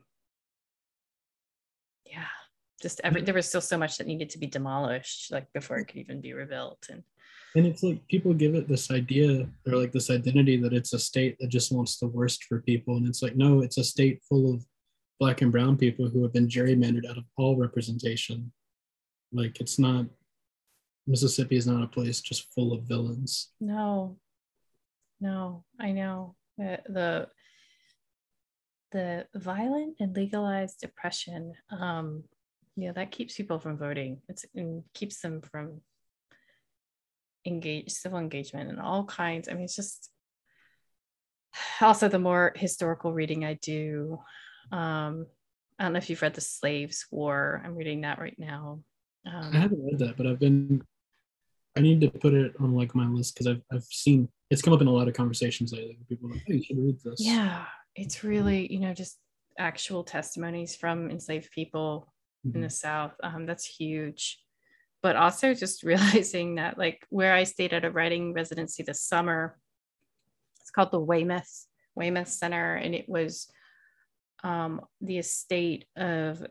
[2.05, 2.27] yeah,
[2.81, 5.87] just every there was still so much that needed to be demolished, like before it
[5.87, 6.87] could even be rebuilt.
[6.91, 7.05] And
[7.55, 10.99] and it's like people give it this idea or like this identity that it's a
[10.99, 14.23] state that just wants the worst for people, and it's like no, it's a state
[14.29, 14.65] full of
[15.21, 18.53] black and brown people who have been gerrymandered out of all representation.
[19.33, 20.07] Like it's not
[21.07, 23.51] Mississippi is not a place just full of villains.
[23.61, 24.19] No,
[25.21, 27.29] no, I know the
[28.93, 31.55] the, violent and legalized oppression.
[31.71, 32.25] Um,
[32.77, 34.21] yeah, that keeps people from voting.
[34.29, 35.81] It's, it keeps them from
[37.47, 39.49] engage civil engagement and all kinds.
[39.49, 40.11] I mean, it's just
[41.81, 44.19] also the more historical reading I do.
[44.71, 45.27] Um,
[45.79, 47.63] I don't know if you've read the Slaves War.
[47.65, 48.81] I'm reading that right now.
[49.27, 50.83] Um, I haven't read that, but I've been.
[51.77, 54.75] I need to put it on like my list because I've I've seen it's come
[54.75, 55.99] up in a lot of conversations lately.
[56.09, 57.65] People are like, "Hey, you should read this." Yeah,
[57.97, 59.19] it's really you know just
[59.59, 62.13] actual testimonies from enslaved people
[62.47, 62.57] mm-hmm.
[62.57, 63.13] in the South.
[63.23, 64.42] Um, that's huge.
[65.03, 69.59] But also just realizing that, like, where I stayed at a writing residency this summer,
[70.61, 73.51] it's called the Weymouth Weymouth Center, and it was
[74.43, 76.45] um, the estate of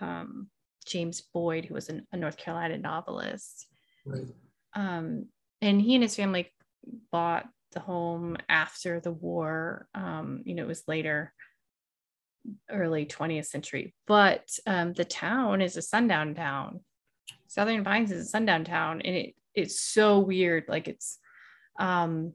[0.00, 0.48] um,
[0.86, 3.66] James Boyd, who was an, a North Carolina novelist.
[4.04, 4.26] Right.
[4.74, 5.26] Um,
[5.60, 6.52] and he and his family
[7.12, 9.88] bought the home after the war.
[9.94, 11.32] Um, you know, it was later
[12.70, 13.94] early 20th century.
[14.06, 16.80] But um, the town is a sundown town.
[17.50, 20.64] Southern Pines is a sundown town, and it it's so weird.
[20.68, 21.18] Like it's
[21.78, 22.32] um,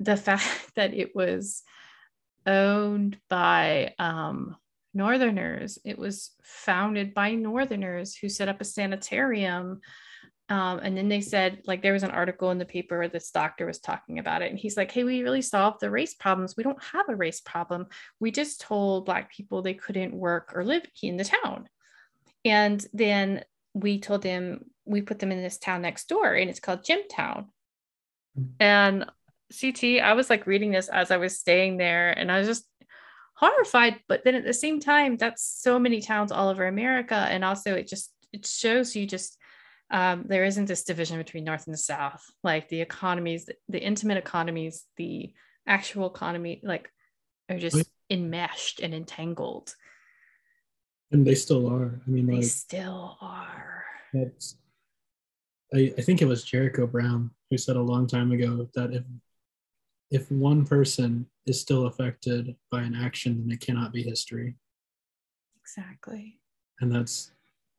[0.00, 1.62] the fact that it was
[2.46, 4.56] owned by um,
[4.92, 5.78] Northerners.
[5.84, 9.80] It was founded by Northerners who set up a sanitarium
[10.50, 13.30] um, and then they said, like, there was an article in the paper where this
[13.30, 14.50] doctor was talking about it.
[14.50, 16.54] And he's like, hey, we really solved the race problems.
[16.56, 17.86] We don't have a race problem.
[18.20, 21.68] We just told Black people they couldn't work or live in the town.
[22.44, 26.60] And then we told them, we put them in this town next door, and it's
[26.60, 27.46] called Jimtown.
[28.60, 29.06] And
[29.60, 32.66] CT, I was like reading this as I was staying there, and I was just
[33.34, 34.00] horrified.
[34.08, 37.14] But then at the same time, that's so many towns all over America.
[37.14, 39.38] And also, it just, it shows you just,
[39.90, 42.24] um, there isn't this division between North and the South.
[42.42, 45.32] Like the economies, the, the intimate economies, the
[45.66, 46.90] actual economy, like
[47.48, 49.74] are just enmeshed and entangled.
[51.12, 52.00] And they still are.
[52.06, 53.84] I mean, they like, still are.
[54.12, 54.56] That's,
[55.74, 59.04] I, I think it was Jericho Brown who said a long time ago that if
[60.10, 64.56] if one person is still affected by an action, then it cannot be history.
[65.60, 66.38] Exactly.
[66.80, 67.32] And that's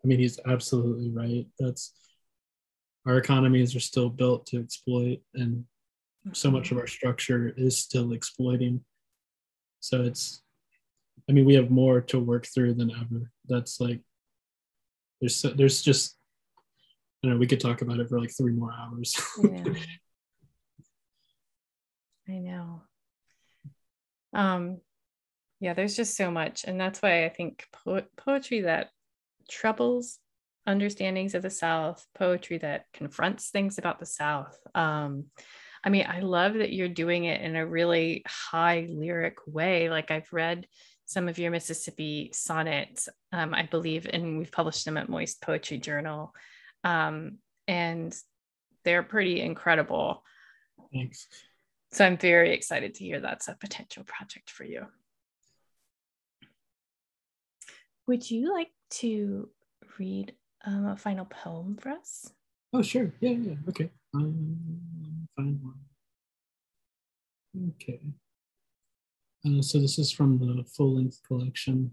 [0.04, 1.48] I mean, he's absolutely right.
[1.58, 1.94] That's
[3.08, 5.66] our economies are still built to exploit, and
[6.34, 6.76] so much mm-hmm.
[6.76, 8.82] of our structure is still exploiting.
[9.80, 10.42] So it's,
[11.30, 13.32] I mean, we have more to work through than ever.
[13.48, 14.02] That's like,
[15.20, 16.18] there's there's just,
[17.22, 19.20] you know, we could talk about it for like three more hours.
[19.44, 19.64] yeah.
[22.28, 22.82] I know.
[24.34, 24.82] Um,
[25.60, 28.90] yeah, there's just so much, and that's why I think po- poetry that
[29.50, 30.20] troubles
[30.68, 34.58] understandings of the South, poetry that confronts things about the South.
[34.74, 35.26] Um,
[35.84, 39.90] I mean, I love that you're doing it in a really high lyric way.
[39.90, 40.66] Like I've read
[41.06, 45.78] some of your Mississippi sonnets, um, I believe, and we've published them at Moist Poetry
[45.78, 46.34] Journal.
[46.84, 47.38] Um,
[47.68, 48.16] and
[48.84, 50.24] they're pretty incredible.
[50.94, 51.28] Thanks.
[51.92, 54.86] So I'm very excited to hear that's a potential project for you.
[58.08, 59.50] Would you like to
[59.98, 60.34] read
[60.66, 62.32] um, a final poem for us?
[62.74, 63.14] Oh, sure.
[63.20, 63.56] Yeah, yeah.
[63.70, 63.90] Okay.
[64.14, 65.80] Um, find one.
[67.76, 68.02] Okay.
[69.46, 71.92] Uh, so this is from the full length collection.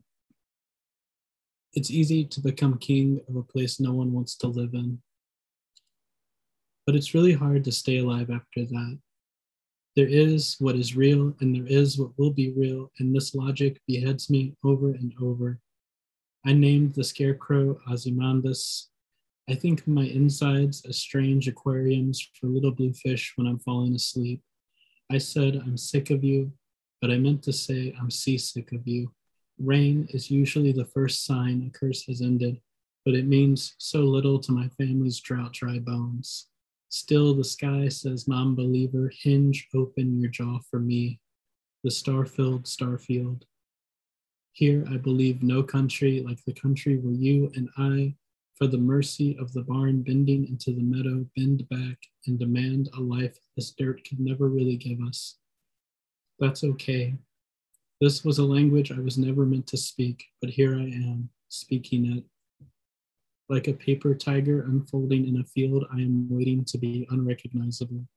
[1.75, 5.01] It's easy to become king of a place no one wants to live in.
[6.87, 8.99] But it's really hard to stay alive after that.
[9.97, 13.81] There is what is real, and there is what will be real, and this logic
[13.87, 15.61] beheads me over and over
[16.45, 18.89] I named the scarecrow Ozymandias.
[19.49, 24.43] I think my insides as strange aquariums for little blue fish when I'm falling asleep.
[25.11, 26.53] I said, I'm sick of you,
[27.03, 29.13] but I meant to say, I'm seasick of you.
[29.59, 32.61] Rain is usually the first sign a curse has ended,
[33.05, 36.47] but it means so little to my family's drought dry bones.
[36.91, 41.19] Still, the sky says, non believer, hinge open your jaw for me.
[41.85, 43.43] the star filled starfield.
[44.53, 48.15] Here I believe no country like the country where you and I,
[48.55, 53.01] for the mercy of the barn bending into the meadow, bend back and demand a
[53.01, 55.39] life this dirt could never really give us.
[56.43, 57.15] That's okay.
[58.01, 62.17] This was a language I was never meant to speak, but here I am, speaking
[62.17, 62.67] it.
[63.49, 68.09] Like a paper tiger unfolding in a field, I am waiting to be unrecognizable.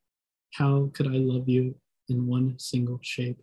[0.54, 1.76] How could I love you
[2.10, 3.38] in one single shape?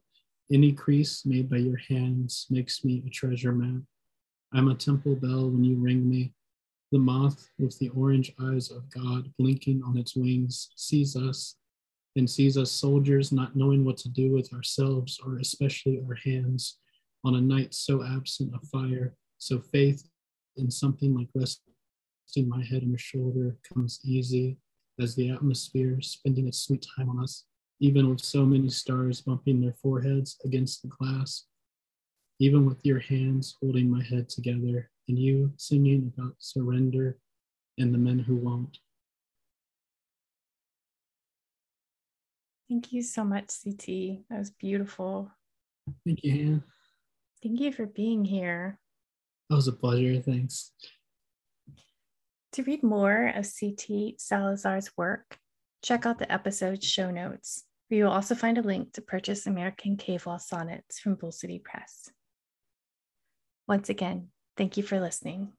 [0.53, 3.83] Any crease made by your hands makes me a treasure map.
[4.53, 6.33] I'm a temple bell when you ring me.
[6.91, 11.55] The moth with the orange eyes of God blinking on its wings sees us
[12.17, 16.79] and sees us soldiers not knowing what to do with ourselves or especially our hands
[17.25, 19.15] on a night so absent of fire.
[19.39, 20.09] So faith
[20.57, 24.59] in something like resting my head on your shoulder comes easy
[25.01, 27.45] as the atmosphere spending its sweet time on us
[27.83, 31.47] even with so many stars bumping their foreheads against the glass,
[32.39, 37.19] even with your hands holding my head together, and you singing about surrender
[37.79, 38.79] and the men who won't.
[42.73, 44.25] Thank you so much, CT.
[44.31, 45.31] That was beautiful.
[46.07, 46.65] Thank you, Hannah.
[47.43, 48.79] Thank you for being here.
[49.51, 50.23] That was a pleasure.
[50.23, 50.73] Thanks.
[52.53, 55.37] To read more of CT Salazar's work,
[55.85, 57.65] check out the episode show notes.
[57.91, 61.59] You will also find a link to purchase American Cave Wall Sonnets from Bull City
[61.59, 62.09] Press.
[63.69, 65.53] Once again, thank you for listening.